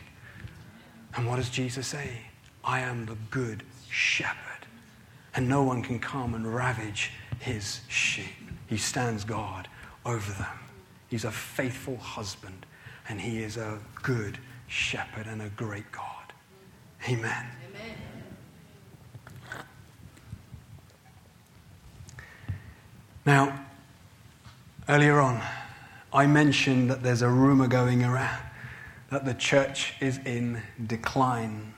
And 1.18 1.28
what 1.28 1.36
does 1.36 1.50
Jesus 1.50 1.88
say? 1.88 2.22
I 2.64 2.80
am 2.80 3.06
the 3.06 3.18
good 3.32 3.64
shepherd, 3.90 4.66
and 5.36 5.50
no 5.50 5.62
one 5.62 5.82
can 5.84 6.00
come 6.00 6.34
and 6.34 6.56
ravage 6.56 7.12
his 7.40 7.82
sheep. 7.90 8.50
He 8.68 8.78
stands 8.78 9.26
guard 9.26 9.68
over 10.06 10.32
them. 10.32 10.58
He's 11.10 11.26
a 11.26 11.32
faithful 11.32 11.98
husband, 11.98 12.66
and 13.10 13.20
he 13.20 13.44
is 13.44 13.58
a 13.58 13.80
good 14.02 14.38
shepherd 14.68 15.28
and 15.28 15.42
a 15.42 15.50
great 15.50 15.92
God. 15.92 16.23
Amen. 17.08 17.46
Amen. 17.70 17.96
Now, 23.26 23.66
earlier 24.88 25.20
on, 25.20 25.42
I 26.14 26.28
mentioned 26.28 26.90
that 26.90 27.04
there's 27.04 27.22
a 27.22 27.30
rumor 27.30 27.68
going 27.68 28.04
around 28.04 28.42
that 29.10 29.26
the 29.26 29.34
church 29.34 29.94
is 30.00 30.20
in 30.26 30.62
decline 30.88 31.74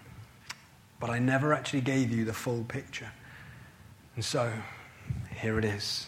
but 1.00 1.10
I 1.10 1.20
never 1.20 1.54
actually 1.54 1.82
gave 1.82 2.12
you 2.12 2.26
the 2.26 2.34
full 2.34 2.64
picture. 2.64 3.12
And 4.16 4.24
so, 4.24 4.52
here 5.36 5.60
it 5.60 5.66
is. 5.66 6.08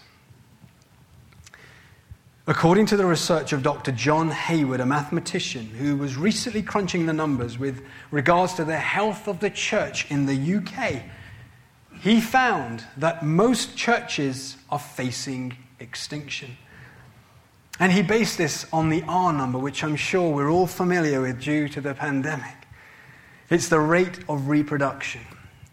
According 2.50 2.86
to 2.88 2.96
the 2.96 3.06
research 3.06 3.52
of 3.52 3.62
Dr. 3.62 3.92
John 3.92 4.32
Hayward, 4.32 4.80
a 4.80 4.86
mathematician 4.86 5.66
who 5.66 5.98
was 5.98 6.16
recently 6.16 6.62
crunching 6.62 7.06
the 7.06 7.12
numbers 7.12 7.60
with 7.60 7.84
regards 8.10 8.54
to 8.54 8.64
the 8.64 8.78
health 8.78 9.28
of 9.28 9.42
the 9.42 9.50
church 9.50 10.10
in 10.10 10.28
the 10.28 10.56
UK, 10.56 11.04
he 12.00 12.22
found 12.22 12.86
that 12.96 13.26
most 13.26 13.76
churches 13.76 14.56
are 14.70 14.80
facing 14.80 15.58
extinction. 15.82 16.56
And 17.82 17.92
he 17.92 18.02
based 18.02 18.38
this 18.38 18.66
on 18.72 18.88
the 18.88 19.04
R 19.10 19.34
number, 19.34 19.60
which 19.60 19.84
I'm 19.84 19.98
sure 19.98 20.34
we're 20.34 20.50
all 20.50 20.68
familiar 20.68 21.20
with 21.20 21.42
due 21.42 21.68
to 21.68 21.82
the 21.82 21.96
pandemic. 21.96 22.56
It's 23.50 23.68
the 23.68 23.82
rate 23.82 24.20
of 24.30 24.48
reproduction, 24.48 25.22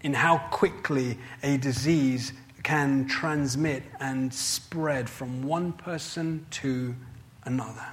in 0.02 0.12
how 0.12 0.38
quickly 0.50 1.18
a 1.40 1.56
disease 1.56 2.32
can 2.64 3.06
transmit 3.06 3.84
and 4.00 4.34
spread 4.34 5.08
from 5.08 5.42
one 5.44 5.72
person 5.72 6.44
to 6.50 6.96
another. 7.44 7.86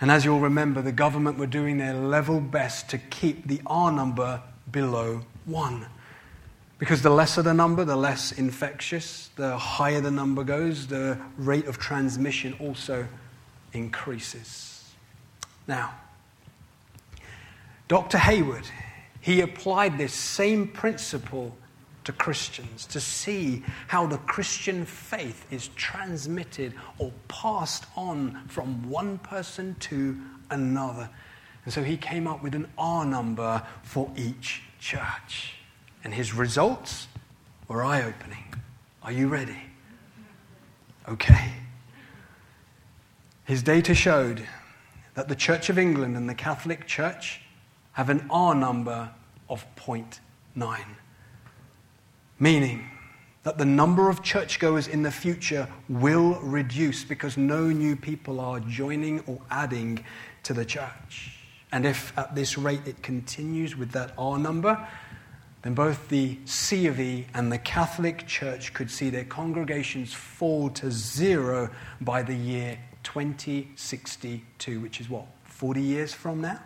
And 0.00 0.10
as 0.10 0.24
you'll 0.24 0.40
remember, 0.40 0.82
the 0.82 0.92
government 0.92 1.38
were 1.38 1.46
doing 1.46 1.78
their 1.78 1.94
level 1.94 2.40
best 2.40 2.90
to 2.90 2.98
keep 2.98 3.46
the 3.46 3.60
R 3.64 3.92
number 3.92 4.42
below 4.70 5.22
one. 5.44 5.86
Because 6.78 7.02
the 7.02 7.10
lesser 7.10 7.42
the 7.42 7.54
number, 7.54 7.84
the 7.84 7.94
less 7.94 8.32
infectious, 8.32 9.30
the 9.36 9.56
higher 9.56 10.00
the 10.00 10.10
number 10.10 10.42
goes, 10.42 10.88
the 10.88 11.16
rate 11.38 11.66
of 11.66 11.78
transmission 11.78 12.56
also 12.58 13.06
increases. 13.72 14.92
Now, 15.68 15.94
Dr. 17.86 18.18
Hayward, 18.18 18.66
he 19.20 19.40
applied 19.40 19.96
this 19.96 20.12
same 20.12 20.66
principle 20.66 21.56
to 22.04 22.12
Christians 22.12 22.86
to 22.86 23.00
see 23.00 23.62
how 23.88 24.06
the 24.06 24.18
Christian 24.18 24.84
faith 24.84 25.46
is 25.50 25.68
transmitted 25.68 26.74
or 26.98 27.12
passed 27.28 27.86
on 27.96 28.42
from 28.48 28.88
one 28.88 29.18
person 29.18 29.76
to 29.80 30.16
another. 30.50 31.08
And 31.64 31.72
so 31.72 31.82
he 31.82 31.96
came 31.96 32.26
up 32.26 32.42
with 32.42 32.54
an 32.54 32.68
R 32.76 33.04
number 33.04 33.62
for 33.82 34.10
each 34.16 34.62
church. 34.80 35.54
And 36.04 36.12
his 36.12 36.34
results 36.34 37.06
were 37.68 37.84
eye 37.84 38.02
opening. 38.02 38.54
Are 39.02 39.12
you 39.12 39.28
ready? 39.28 39.62
Okay. 41.08 41.52
His 43.44 43.62
data 43.62 43.94
showed 43.94 44.46
that 45.14 45.28
the 45.28 45.36
Church 45.36 45.68
of 45.68 45.78
England 45.78 46.16
and 46.16 46.28
the 46.28 46.34
Catholic 46.34 46.86
Church 46.86 47.40
have 47.92 48.08
an 48.08 48.26
R 48.30 48.54
number 48.54 49.10
of 49.48 49.64
0.9 49.76 50.78
meaning 52.42 52.84
that 53.44 53.56
the 53.56 53.64
number 53.64 54.08
of 54.08 54.20
churchgoers 54.20 54.88
in 54.88 55.04
the 55.04 55.10
future 55.12 55.68
will 55.88 56.40
reduce 56.40 57.04
because 57.04 57.36
no 57.36 57.68
new 57.68 57.94
people 57.94 58.40
are 58.40 58.58
joining 58.58 59.20
or 59.20 59.38
adding 59.48 60.04
to 60.42 60.52
the 60.52 60.64
church. 60.64 61.38
And 61.70 61.86
if 61.86 62.12
at 62.18 62.34
this 62.34 62.58
rate 62.58 62.80
it 62.84 63.00
continues 63.00 63.76
with 63.76 63.92
that 63.92 64.12
R 64.18 64.40
number, 64.40 64.88
then 65.62 65.74
both 65.74 66.08
the 66.08 66.36
C 66.44 66.88
of 66.88 66.98
E 66.98 67.28
and 67.32 67.52
the 67.52 67.58
Catholic 67.58 68.26
Church 68.26 68.74
could 68.74 68.90
see 68.90 69.08
their 69.08 69.24
congregations 69.24 70.12
fall 70.12 70.68
to 70.70 70.90
zero 70.90 71.70
by 72.00 72.22
the 72.22 72.34
year 72.34 72.76
2062, 73.04 74.80
which 74.80 75.00
is 75.00 75.08
what, 75.08 75.26
40 75.44 75.80
years 75.80 76.12
from 76.12 76.40
now? 76.40 76.60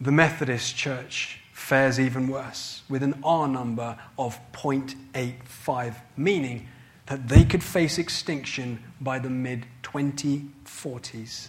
The 0.00 0.10
Methodist 0.10 0.76
Church 0.76 1.42
fares 1.56 1.98
even 1.98 2.28
worse, 2.28 2.82
with 2.86 3.02
an 3.02 3.18
R 3.24 3.48
number 3.48 3.98
of 4.18 4.38
0.85, 4.52 5.94
meaning 6.14 6.68
that 7.06 7.28
they 7.28 7.44
could 7.44 7.62
face 7.62 7.96
extinction 7.96 8.84
by 9.00 9.18
the 9.18 9.30
mid 9.30 9.64
2040s. 9.82 11.48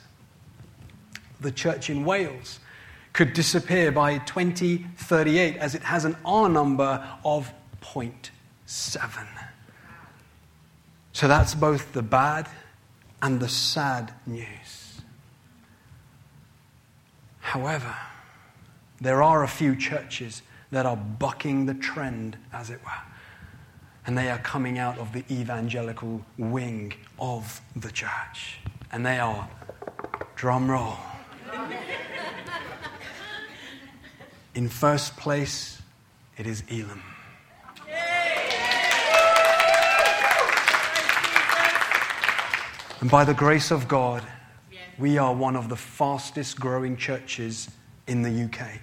The 1.41 1.51
church 1.51 1.89
in 1.89 2.05
Wales 2.05 2.61
could 3.11 3.33
disappear 3.33 3.91
by 3.91 4.19
2038 4.19 5.57
as 5.57 5.75
it 5.75 5.83
has 5.83 6.05
an 6.05 6.15
R 6.23 6.47
number 6.47 7.05
of 7.25 7.51
0.7. 7.81 9.27
So 11.11 11.27
that's 11.27 11.53
both 11.53 11.91
the 11.91 12.01
bad 12.01 12.47
and 13.21 13.41
the 13.41 13.49
sad 13.49 14.13
news. 14.25 15.01
However, 17.41 17.93
there 18.99 19.21
are 19.21 19.43
a 19.43 19.47
few 19.47 19.75
churches 19.75 20.41
that 20.71 20.86
are 20.86 20.97
bucking 20.97 21.65
the 21.65 21.73
trend, 21.73 22.38
as 22.51 22.69
it 22.69 22.79
were. 22.83 22.91
And 24.05 24.17
they 24.17 24.29
are 24.29 24.39
coming 24.39 24.77
out 24.79 24.97
of 24.97 25.13
the 25.13 25.23
evangelical 25.29 26.25
wing 26.38 26.93
of 27.19 27.62
the 27.75 27.91
church. 27.91 28.60
And 28.91 29.05
they 29.05 29.19
are, 29.19 29.49
drum 30.36 30.69
roll. 30.69 30.97
In 34.55 34.69
first 34.69 35.15
place, 35.17 35.81
it 36.38 36.47
is 36.47 36.63
Elim. 36.69 37.03
And 42.99 43.12
by 43.12 43.23
the 43.23 43.33
grace 43.33 43.69
of 43.69 43.88
God, 43.88 44.23
we 44.97 45.19
are 45.19 45.33
one 45.33 45.55
of 45.55 45.69
the 45.69 45.75
fastest 45.75 46.60
growing 46.60 46.97
churches 46.97 47.69
in 48.07 48.23
the 48.23 48.45
UK. 48.45 48.79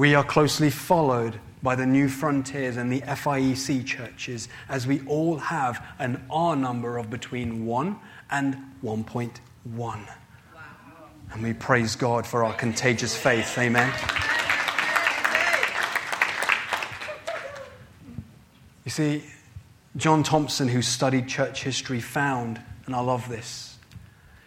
We 0.00 0.14
are 0.14 0.24
closely 0.24 0.70
followed 0.70 1.38
by 1.62 1.74
the 1.74 1.84
New 1.84 2.08
Frontiers 2.08 2.78
and 2.78 2.90
the 2.90 3.02
FIEC 3.02 3.84
churches, 3.84 4.48
as 4.66 4.86
we 4.86 5.02
all 5.02 5.36
have 5.36 5.86
an 5.98 6.24
R 6.30 6.56
number 6.56 6.96
of 6.96 7.10
between 7.10 7.66
1 7.66 7.98
and 8.30 8.56
1.1. 8.82 10.08
And 11.34 11.42
we 11.42 11.52
praise 11.52 11.96
God 11.96 12.26
for 12.26 12.44
our 12.44 12.54
contagious 12.54 13.14
faith. 13.14 13.58
Amen. 13.58 13.92
You 18.86 18.90
see, 18.90 19.22
John 19.98 20.22
Thompson, 20.22 20.68
who 20.68 20.80
studied 20.80 21.28
church 21.28 21.62
history, 21.62 22.00
found, 22.00 22.58
and 22.86 22.96
I 22.96 23.00
love 23.00 23.28
this, 23.28 23.76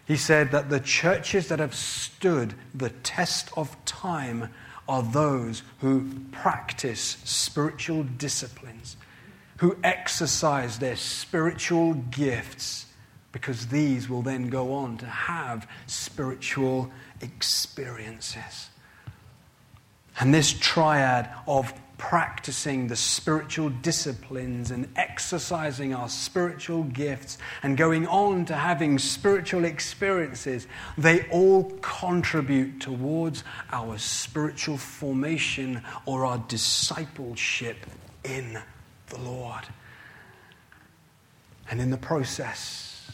he 0.05 0.17
said 0.17 0.49
that 0.49 0.71
the 0.71 0.79
churches 0.79 1.49
that 1.49 1.59
have 1.59 1.75
stood 1.75 2.55
the 2.73 2.89
test 2.89 3.51
of 3.55 3.77
time 3.85 4.49
are 4.87 5.03
those 5.03 5.63
who 5.79 6.09
practice 6.31 7.17
spiritual 7.23 8.03
disciplines, 8.03 8.97
who 9.57 9.77
exercise 9.83 10.79
their 10.79 10.95
spiritual 10.95 11.93
gifts, 11.93 12.87
because 13.31 13.67
these 13.67 14.09
will 14.09 14.21
then 14.21 14.49
go 14.49 14.73
on 14.73 14.97
to 14.97 15.05
have 15.05 15.67
spiritual 15.87 16.91
experiences. 17.21 18.69
And 20.19 20.33
this 20.33 20.53
triad 20.53 21.29
of 21.47 21.73
practicing 22.09 22.87
the 22.87 22.95
spiritual 22.97 23.69
disciplines 23.69 24.71
and 24.71 24.89
exercising 24.97 25.93
our 25.93 26.09
spiritual 26.09 26.83
gifts 26.83 27.37
and 27.63 27.77
going 27.77 28.05
on 28.07 28.43
to 28.43 28.53
having 28.53 28.99
spiritual 28.99 29.63
experiences, 29.63 30.67
they 30.97 31.25
all 31.29 31.63
contribute 31.81 32.81
towards 32.81 33.45
our 33.71 33.97
spiritual 33.97 34.77
formation 34.77 35.81
or 36.05 36.25
our 36.25 36.39
discipleship 36.49 37.77
in 38.25 38.61
the 39.07 39.19
Lord. 39.19 39.63
And 41.71 41.79
in 41.79 41.89
the 41.89 41.97
process, 41.97 43.11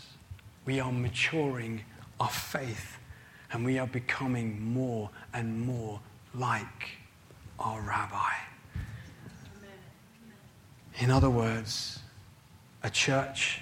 we 0.66 0.80
are 0.80 0.92
maturing 0.92 1.84
our 2.20 2.32
faith 2.32 2.98
and 3.52 3.64
we 3.64 3.78
are 3.78 3.88
becoming 3.88 4.60
more 4.60 5.12
and 5.32 5.62
more 5.62 6.00
like 6.34 6.98
our 7.60 7.82
rabbi. 7.82 8.49
In 11.00 11.12
other 11.12 11.30
words, 11.30 12.00
a 12.84 12.90
church 12.90 13.62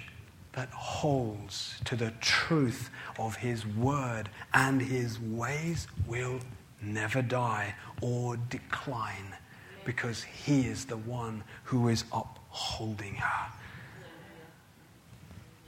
that 0.52 0.68
holds 0.70 1.80
to 1.84 1.94
the 1.94 2.10
truth 2.20 2.90
of 3.16 3.36
his 3.36 3.64
word 3.64 4.28
and 4.52 4.82
his 4.82 5.20
ways 5.20 5.86
will 6.04 6.40
never 6.82 7.22
die 7.22 7.76
or 8.02 8.36
decline 8.36 9.36
because 9.84 10.24
he 10.24 10.66
is 10.66 10.84
the 10.84 10.96
one 10.96 11.44
who 11.62 11.88
is 11.88 12.04
upholding 12.12 13.14
her. 13.14 13.52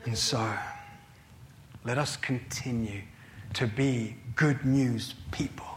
And 0.06 0.18
so, 0.18 0.52
let 1.84 1.98
us 1.98 2.16
continue 2.16 3.02
to 3.54 3.68
be 3.68 4.16
good 4.34 4.64
news 4.64 5.14
people 5.30 5.69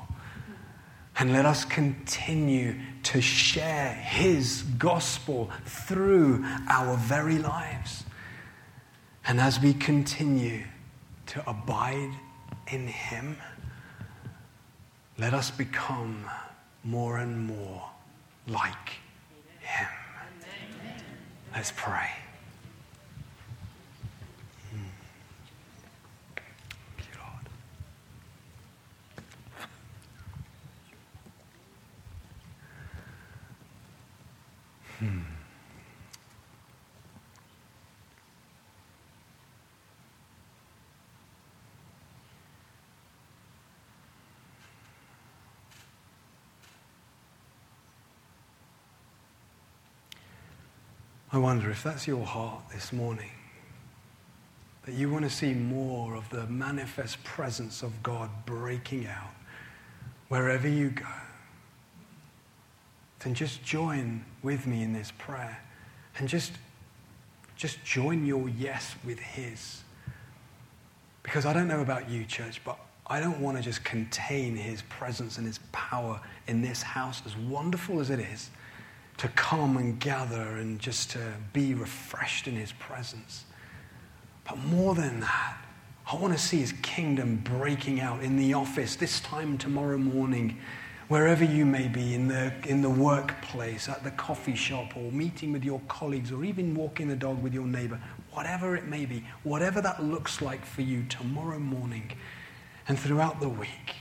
and 1.17 1.31
let 1.31 1.45
us 1.45 1.63
continue 1.65 2.75
to 3.03 3.21
share 3.21 3.93
His 3.93 4.63
gospel 4.77 5.51
through 5.65 6.43
our 6.69 6.97
very 6.97 7.37
lives. 7.37 8.03
And 9.25 9.39
as 9.39 9.59
we 9.59 9.73
continue 9.73 10.63
to 11.27 11.49
abide 11.49 12.11
in 12.67 12.87
Him, 12.87 13.37
let 15.17 15.33
us 15.33 15.51
become 15.51 16.25
more 16.83 17.17
and 17.17 17.45
more 17.45 17.89
like 18.47 18.93
Him. 19.59 19.87
Let's 21.53 21.71
pray. 21.75 22.09
I 51.33 51.37
wonder 51.37 51.71
if 51.71 51.81
that's 51.81 52.05
your 52.05 52.23
heart 52.23 52.61
this 52.71 52.93
morning. 52.93 53.31
That 54.85 54.93
you 54.93 55.09
want 55.09 55.23
to 55.23 55.31
see 55.31 55.53
more 55.55 56.13
of 56.13 56.29
the 56.29 56.45
manifest 56.45 57.23
presence 57.23 57.81
of 57.81 58.03
God 58.03 58.29
breaking 58.45 59.07
out 59.07 59.33
wherever 60.27 60.67
you 60.67 60.91
go. 60.91 61.22
Then 63.23 63.33
just 63.33 63.63
join 63.63 64.23
with 64.41 64.67
me 64.67 64.83
in 64.83 64.93
this 64.93 65.11
prayer 65.17 65.59
and 66.17 66.27
just, 66.27 66.51
just 67.55 67.83
join 67.83 68.25
your 68.25 68.49
yes 68.49 68.95
with 69.05 69.19
His. 69.19 69.81
Because 71.23 71.45
I 71.45 71.53
don't 71.53 71.67
know 71.67 71.81
about 71.81 72.09
you, 72.09 72.25
church, 72.25 72.61
but 72.65 72.77
I 73.07 73.19
don't 73.19 73.39
want 73.39 73.57
to 73.57 73.63
just 73.63 73.83
contain 73.83 74.55
His 74.55 74.81
presence 74.83 75.37
and 75.37 75.47
His 75.47 75.59
power 75.71 76.19
in 76.47 76.61
this 76.61 76.81
house, 76.81 77.21
as 77.25 77.35
wonderful 77.37 77.99
as 77.99 78.09
it 78.09 78.19
is 78.19 78.49
to 79.17 79.27
come 79.29 79.77
and 79.77 79.99
gather 79.99 80.57
and 80.57 80.79
just 80.79 81.11
to 81.11 81.33
be 81.53 81.73
refreshed 81.73 82.47
in 82.47 82.55
his 82.55 82.71
presence. 82.73 83.45
But 84.45 84.57
more 84.57 84.95
than 84.95 85.19
that, 85.21 85.57
I 86.11 86.15
want 86.15 86.33
to 86.33 86.39
see 86.39 86.57
his 86.57 86.73
kingdom 86.81 87.37
breaking 87.37 88.01
out 88.01 88.21
in 88.21 88.35
the 88.37 88.53
office 88.53 88.95
this 88.95 89.19
time 89.21 89.57
tomorrow 89.57 89.97
morning, 89.97 90.59
wherever 91.07 91.43
you 91.43 91.65
may 91.65 91.87
be, 91.87 92.13
in 92.13 92.27
the, 92.27 92.53
in 92.67 92.81
the 92.81 92.89
workplace, 92.89 93.89
at 93.89 94.03
the 94.03 94.11
coffee 94.11 94.55
shop, 94.55 94.95
or 94.95 95.11
meeting 95.11 95.51
with 95.51 95.63
your 95.63 95.81
colleagues, 95.87 96.31
or 96.31 96.43
even 96.43 96.75
walking 96.75 97.07
the 97.07 97.15
dog 97.15 97.41
with 97.41 97.53
your 97.53 97.65
neighbor, 97.65 97.99
whatever 98.31 98.75
it 98.75 98.87
may 98.87 99.05
be, 99.05 99.23
whatever 99.43 99.81
that 99.81 100.03
looks 100.03 100.41
like 100.41 100.65
for 100.65 100.81
you 100.81 101.03
tomorrow 101.03 101.59
morning 101.59 102.11
and 102.87 102.97
throughout 102.97 103.39
the 103.39 103.49
week. 103.49 103.95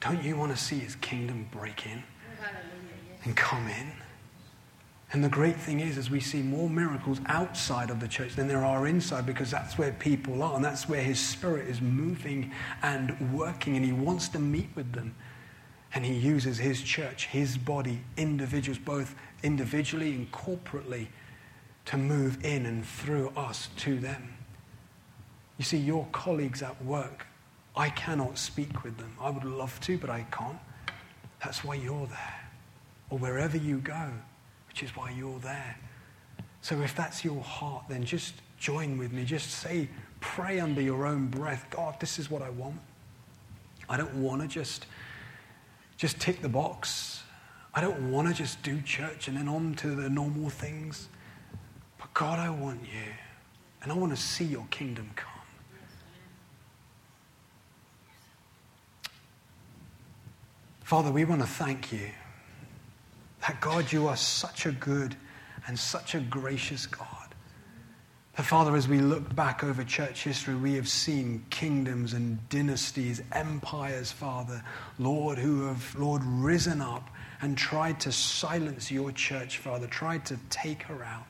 Don't 0.00 0.22
you 0.22 0.36
want 0.36 0.50
to 0.52 0.58
see 0.62 0.78
his 0.78 0.96
kingdom 0.96 1.48
break 1.52 1.86
in 1.86 2.02
and 3.24 3.36
come 3.36 3.68
in? 3.68 3.92
And 5.12 5.22
the 5.22 5.28
great 5.28 5.56
thing 5.56 5.80
is, 5.80 5.98
as 5.98 6.10
we 6.10 6.20
see 6.20 6.40
more 6.40 6.70
miracles 6.70 7.20
outside 7.26 7.90
of 7.90 8.00
the 8.00 8.08
church 8.08 8.34
than 8.34 8.48
there 8.48 8.64
are 8.64 8.86
inside, 8.86 9.26
because 9.26 9.50
that's 9.50 9.76
where 9.76 9.92
people 9.92 10.42
are, 10.42 10.56
and 10.56 10.64
that's 10.64 10.88
where 10.88 11.02
His 11.02 11.20
Spirit 11.20 11.68
is 11.68 11.82
moving 11.82 12.50
and 12.82 13.34
working, 13.34 13.76
and 13.76 13.84
He 13.84 13.92
wants 13.92 14.28
to 14.30 14.38
meet 14.38 14.70
with 14.74 14.90
them. 14.92 15.14
And 15.94 16.04
He 16.04 16.14
uses 16.14 16.58
His 16.58 16.82
church, 16.82 17.26
His 17.26 17.58
body, 17.58 18.00
individuals, 18.16 18.78
both 18.78 19.14
individually 19.42 20.14
and 20.14 20.30
corporately, 20.32 21.08
to 21.86 21.96
move 21.96 22.44
in 22.44 22.66
and 22.66 22.86
through 22.86 23.30
us 23.36 23.68
to 23.76 23.98
them. 23.98 24.34
You 25.58 25.64
see, 25.64 25.78
your 25.78 26.06
colleagues 26.12 26.62
at 26.62 26.82
work, 26.84 27.26
I 27.76 27.90
cannot 27.90 28.38
speak 28.38 28.84
with 28.84 28.96
them. 28.98 29.16
I 29.20 29.30
would 29.30 29.44
love 29.44 29.78
to, 29.80 29.98
but 29.98 30.10
I 30.10 30.26
can't. 30.30 30.58
That's 31.42 31.64
why 31.64 31.74
you're 31.74 32.06
there. 32.06 32.50
Or 33.10 33.18
wherever 33.18 33.56
you 33.56 33.78
go 33.78 34.10
which 34.72 34.82
is 34.82 34.96
why 34.96 35.10
you're 35.10 35.38
there. 35.40 35.76
So 36.62 36.80
if 36.80 36.96
that's 36.96 37.22
your 37.22 37.42
heart, 37.42 37.84
then 37.90 38.04
just 38.04 38.32
join 38.58 38.96
with 38.96 39.12
me. 39.12 39.22
Just 39.26 39.50
say, 39.50 39.86
pray 40.20 40.60
under 40.60 40.80
your 40.80 41.04
own 41.04 41.26
breath 41.26 41.66
God, 41.68 42.00
this 42.00 42.18
is 42.18 42.30
what 42.30 42.40
I 42.40 42.48
want. 42.48 42.80
I 43.86 43.98
don't 43.98 44.14
want 44.14 44.40
to 44.40 44.48
just, 44.48 44.86
just 46.02 46.18
tick 46.18 46.42
the 46.42 46.48
box. 46.48 47.22
I 47.72 47.80
don't 47.80 48.10
want 48.10 48.26
to 48.26 48.34
just 48.34 48.60
do 48.64 48.82
church 48.82 49.28
and 49.28 49.36
then 49.36 49.46
on 49.46 49.74
to 49.76 49.94
the 49.94 50.10
normal 50.10 50.50
things. 50.50 51.08
But 51.96 52.12
God, 52.12 52.40
I 52.40 52.50
want 52.50 52.80
you. 52.80 53.12
And 53.80 53.92
I 53.92 53.94
want 53.94 54.10
to 54.10 54.20
see 54.20 54.44
your 54.44 54.66
kingdom 54.72 55.08
come. 55.14 55.28
Father, 60.82 61.12
we 61.12 61.24
want 61.24 61.40
to 61.40 61.46
thank 61.46 61.92
you 61.92 62.10
that 63.42 63.60
God, 63.60 63.92
you 63.92 64.08
are 64.08 64.16
such 64.16 64.66
a 64.66 64.72
good 64.72 65.14
and 65.68 65.78
such 65.78 66.16
a 66.16 66.20
gracious 66.20 66.84
God. 66.84 67.21
That, 68.36 68.46
Father, 68.46 68.74
as 68.76 68.88
we 68.88 68.98
look 68.98 69.34
back 69.34 69.62
over 69.62 69.84
church 69.84 70.24
history, 70.24 70.54
we 70.54 70.74
have 70.74 70.88
seen 70.88 71.44
kingdoms 71.50 72.14
and 72.14 72.38
dynasties, 72.48 73.20
empires, 73.32 74.10
Father, 74.10 74.64
Lord, 74.98 75.36
who 75.36 75.66
have, 75.66 75.94
Lord, 75.98 76.22
risen 76.24 76.80
up 76.80 77.10
and 77.42 77.58
tried 77.58 78.00
to 78.00 78.12
silence 78.12 78.90
your 78.90 79.12
church, 79.12 79.58
Father, 79.58 79.86
tried 79.86 80.24
to 80.26 80.38
take 80.48 80.82
her 80.84 81.04
out. 81.04 81.26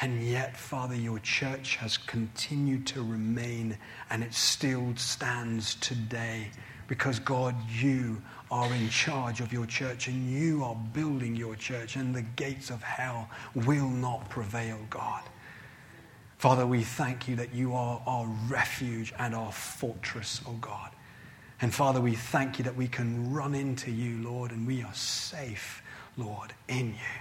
And 0.00 0.20
yet, 0.26 0.56
Father, 0.56 0.96
your 0.96 1.20
church 1.20 1.76
has 1.76 1.96
continued 1.96 2.88
to 2.88 3.02
remain 3.02 3.78
and 4.08 4.24
it 4.24 4.34
still 4.34 4.92
stands 4.96 5.76
today 5.76 6.50
because, 6.88 7.20
God, 7.20 7.54
you 7.70 8.20
are 8.50 8.72
in 8.74 8.88
charge 8.88 9.40
of 9.40 9.52
your 9.52 9.66
church 9.66 10.08
and 10.08 10.28
you 10.28 10.64
are 10.64 10.74
building 10.92 11.36
your 11.36 11.54
church, 11.54 11.94
and 11.94 12.12
the 12.12 12.22
gates 12.22 12.68
of 12.68 12.82
hell 12.82 13.28
will 13.54 13.88
not 13.88 14.28
prevail, 14.28 14.76
God. 14.90 15.22
Father, 16.40 16.66
we 16.66 16.82
thank 16.82 17.28
you 17.28 17.36
that 17.36 17.54
you 17.54 17.74
are 17.74 18.00
our 18.06 18.26
refuge 18.48 19.12
and 19.18 19.34
our 19.34 19.52
fortress, 19.52 20.40
oh 20.46 20.56
God. 20.62 20.88
And 21.60 21.74
Father, 21.74 22.00
we 22.00 22.14
thank 22.14 22.58
you 22.58 22.64
that 22.64 22.74
we 22.74 22.88
can 22.88 23.30
run 23.30 23.54
into 23.54 23.90
you, 23.90 24.22
Lord, 24.22 24.50
and 24.50 24.66
we 24.66 24.82
are 24.82 24.94
safe, 24.94 25.82
Lord, 26.16 26.54
in 26.66 26.94
you. 26.94 27.20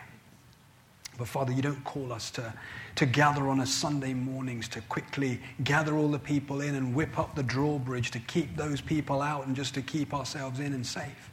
But 1.18 1.28
Father, 1.28 1.52
you 1.52 1.62
don't 1.62 1.84
call 1.84 2.14
us 2.14 2.32
to, 2.32 2.54
to 2.96 3.06
gather 3.06 3.50
on 3.50 3.60
a 3.60 3.66
Sunday 3.66 4.14
mornings 4.14 4.70
to 4.70 4.80
quickly 4.84 5.42
gather 5.66 5.98
all 5.98 6.08
the 6.08 6.18
people 6.18 6.62
in 6.62 6.76
and 6.76 6.96
whip 6.96 7.20
up 7.20 7.36
the 7.36 7.44
drawbridge 7.44 8.12
to 8.12 8.20
keep 8.20 8.56
those 8.56 8.80
people 8.80 9.22
out 9.22 9.48
and 9.48 9.54
just 9.54 9.74
to 9.74 9.82
keep 9.82 10.14
ourselves 10.14 10.62
in 10.62 10.72
and 10.72 10.88
safe. 10.88 11.30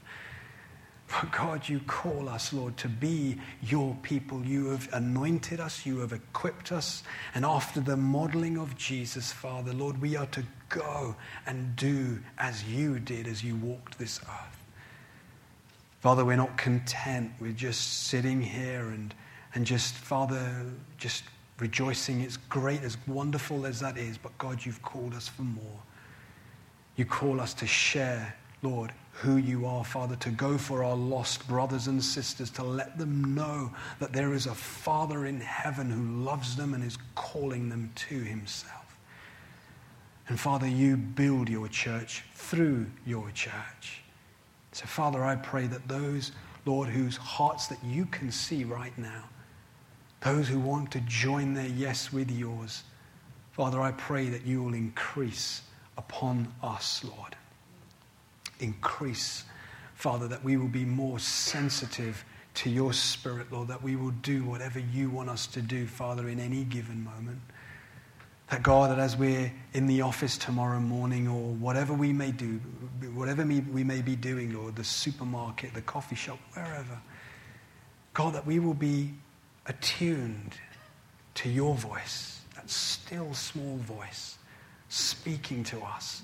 But 1.08 1.30
God, 1.30 1.68
you 1.68 1.80
call 1.86 2.28
us, 2.28 2.52
Lord, 2.52 2.76
to 2.78 2.88
be 2.88 3.38
your 3.62 3.96
people. 4.02 4.44
You 4.44 4.70
have 4.70 4.88
anointed 4.92 5.60
us, 5.60 5.86
you 5.86 6.00
have 6.00 6.12
equipped 6.12 6.72
us, 6.72 7.04
and 7.34 7.44
after 7.44 7.80
the 7.80 7.96
modeling 7.96 8.58
of 8.58 8.76
Jesus, 8.76 9.32
Father, 9.32 9.72
Lord, 9.72 10.00
we 10.00 10.16
are 10.16 10.26
to 10.26 10.42
go 10.68 11.14
and 11.46 11.76
do 11.76 12.18
as 12.38 12.64
you 12.64 12.98
did 12.98 13.28
as 13.28 13.44
you 13.44 13.54
walked 13.56 13.98
this 13.98 14.20
earth. 14.20 14.64
Father, 16.00 16.24
we're 16.24 16.36
not 16.36 16.58
content 16.58 17.30
with 17.40 17.56
just 17.56 18.08
sitting 18.08 18.42
here 18.42 18.88
and 18.88 19.14
and 19.56 19.64
just, 19.64 19.94
Father, 19.94 20.66
just 20.98 21.24
rejoicing. 21.60 22.20
It's 22.20 22.36
great, 22.36 22.82
as 22.82 22.98
wonderful 23.06 23.64
as 23.64 23.80
that 23.80 23.96
is, 23.96 24.18
but 24.18 24.36
God, 24.36 24.62
you've 24.64 24.82
called 24.82 25.14
us 25.14 25.28
for 25.28 25.42
more. 25.42 25.80
You 26.96 27.06
call 27.06 27.40
us 27.40 27.54
to 27.54 27.66
share, 27.66 28.36
Lord, 28.60 28.92
who 29.20 29.36
you 29.36 29.64
are, 29.64 29.82
Father, 29.82 30.14
to 30.16 30.30
go 30.30 30.58
for 30.58 30.84
our 30.84 30.94
lost 30.94 31.48
brothers 31.48 31.86
and 31.86 32.04
sisters, 32.04 32.50
to 32.50 32.62
let 32.62 32.98
them 32.98 33.34
know 33.34 33.72
that 33.98 34.12
there 34.12 34.34
is 34.34 34.44
a 34.44 34.54
Father 34.54 35.24
in 35.24 35.40
heaven 35.40 35.90
who 35.90 36.22
loves 36.22 36.54
them 36.54 36.74
and 36.74 36.84
is 36.84 36.98
calling 37.14 37.70
them 37.70 37.90
to 37.94 38.14
himself. 38.14 38.98
And 40.28 40.38
Father, 40.38 40.68
you 40.68 40.98
build 40.98 41.48
your 41.48 41.68
church 41.68 42.24
through 42.34 42.86
your 43.06 43.30
church. 43.30 44.02
So, 44.72 44.84
Father, 44.84 45.24
I 45.24 45.36
pray 45.36 45.66
that 45.66 45.88
those, 45.88 46.32
Lord, 46.66 46.90
whose 46.90 47.16
hearts 47.16 47.68
that 47.68 47.82
you 47.82 48.04
can 48.06 48.30
see 48.30 48.64
right 48.64 48.96
now, 48.98 49.24
those 50.20 50.46
who 50.46 50.60
want 50.60 50.90
to 50.90 51.00
join 51.00 51.54
their 51.54 51.68
yes 51.68 52.12
with 52.12 52.30
yours, 52.30 52.82
Father, 53.52 53.80
I 53.80 53.92
pray 53.92 54.28
that 54.28 54.44
you 54.44 54.62
will 54.62 54.74
increase 54.74 55.62
upon 55.96 56.52
us, 56.62 57.02
Lord. 57.02 57.34
Increase, 58.60 59.44
Father, 59.94 60.28
that 60.28 60.44
we 60.44 60.56
will 60.56 60.68
be 60.68 60.84
more 60.84 61.18
sensitive 61.18 62.24
to 62.54 62.70
your 62.70 62.92
spirit, 62.92 63.52
Lord, 63.52 63.68
that 63.68 63.82
we 63.82 63.96
will 63.96 64.10
do 64.10 64.44
whatever 64.44 64.78
you 64.78 65.10
want 65.10 65.28
us 65.28 65.46
to 65.48 65.60
do, 65.60 65.86
Father, 65.86 66.28
in 66.28 66.40
any 66.40 66.64
given 66.64 67.04
moment. 67.04 67.40
That 68.50 68.62
God, 68.62 68.90
that 68.90 68.98
as 68.98 69.16
we're 69.16 69.52
in 69.74 69.86
the 69.86 70.02
office 70.02 70.38
tomorrow 70.38 70.80
morning 70.80 71.28
or 71.28 71.52
whatever 71.54 71.92
we 71.92 72.12
may 72.12 72.30
do, 72.30 72.60
whatever 73.14 73.44
we 73.44 73.84
may 73.84 74.02
be 74.02 74.16
doing, 74.16 74.54
Lord, 74.54 74.76
the 74.76 74.84
supermarket, 74.84 75.74
the 75.74 75.82
coffee 75.82 76.14
shop, 76.14 76.38
wherever, 76.54 76.98
God, 78.14 78.34
that 78.34 78.46
we 78.46 78.58
will 78.58 78.74
be 78.74 79.12
attuned 79.66 80.54
to 81.34 81.50
your 81.50 81.74
voice, 81.74 82.40
that 82.54 82.70
still 82.70 83.34
small 83.34 83.76
voice 83.78 84.38
speaking 84.88 85.64
to 85.64 85.80
us. 85.80 86.22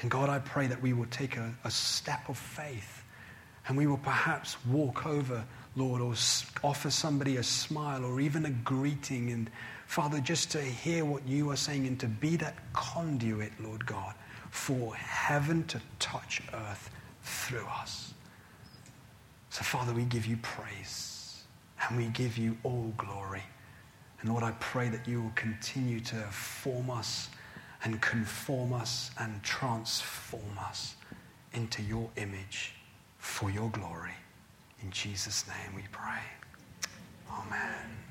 And 0.00 0.10
God, 0.10 0.28
I 0.28 0.38
pray 0.38 0.66
that 0.66 0.80
we 0.82 0.92
will 0.92 1.06
take 1.06 1.36
a, 1.36 1.54
a 1.64 1.70
step 1.70 2.28
of 2.28 2.36
faith 2.36 3.04
and 3.68 3.76
we 3.76 3.86
will 3.86 3.98
perhaps 3.98 4.56
walk 4.66 5.06
over, 5.06 5.44
Lord, 5.74 6.00
or 6.00 6.14
offer 6.62 6.90
somebody 6.90 7.36
a 7.36 7.42
smile 7.42 8.04
or 8.04 8.20
even 8.20 8.44
a 8.46 8.50
greeting. 8.50 9.30
And 9.30 9.50
Father, 9.86 10.20
just 10.20 10.50
to 10.52 10.60
hear 10.60 11.04
what 11.04 11.26
you 11.26 11.50
are 11.50 11.56
saying 11.56 11.86
and 11.86 11.98
to 12.00 12.06
be 12.06 12.36
that 12.36 12.54
conduit, 12.72 13.52
Lord 13.60 13.84
God, 13.84 14.14
for 14.50 14.94
heaven 14.94 15.64
to 15.64 15.80
touch 15.98 16.42
earth 16.52 16.90
through 17.22 17.66
us. 17.66 18.14
So, 19.50 19.62
Father, 19.64 19.92
we 19.92 20.04
give 20.04 20.26
you 20.26 20.36
praise. 20.38 21.16
And 21.88 21.96
we 21.96 22.06
give 22.06 22.38
you 22.38 22.56
all 22.62 22.92
glory. 22.96 23.42
And 24.20 24.30
Lord, 24.30 24.42
I 24.42 24.52
pray 24.52 24.88
that 24.88 25.06
you 25.06 25.22
will 25.22 25.32
continue 25.34 26.00
to 26.00 26.16
form 26.16 26.90
us 26.90 27.28
and 27.86 28.02
conform 28.02 28.72
us 28.72 29.12
and 29.20 29.40
transform 29.44 30.58
us 30.58 30.96
into 31.54 31.82
your 31.82 32.10
image 32.16 32.74
for 33.18 33.48
your 33.48 33.70
glory. 33.70 34.10
In 34.82 34.90
Jesus' 34.90 35.44
name 35.46 35.76
we 35.76 35.82
pray. 35.92 36.18
Amen. 37.30 38.05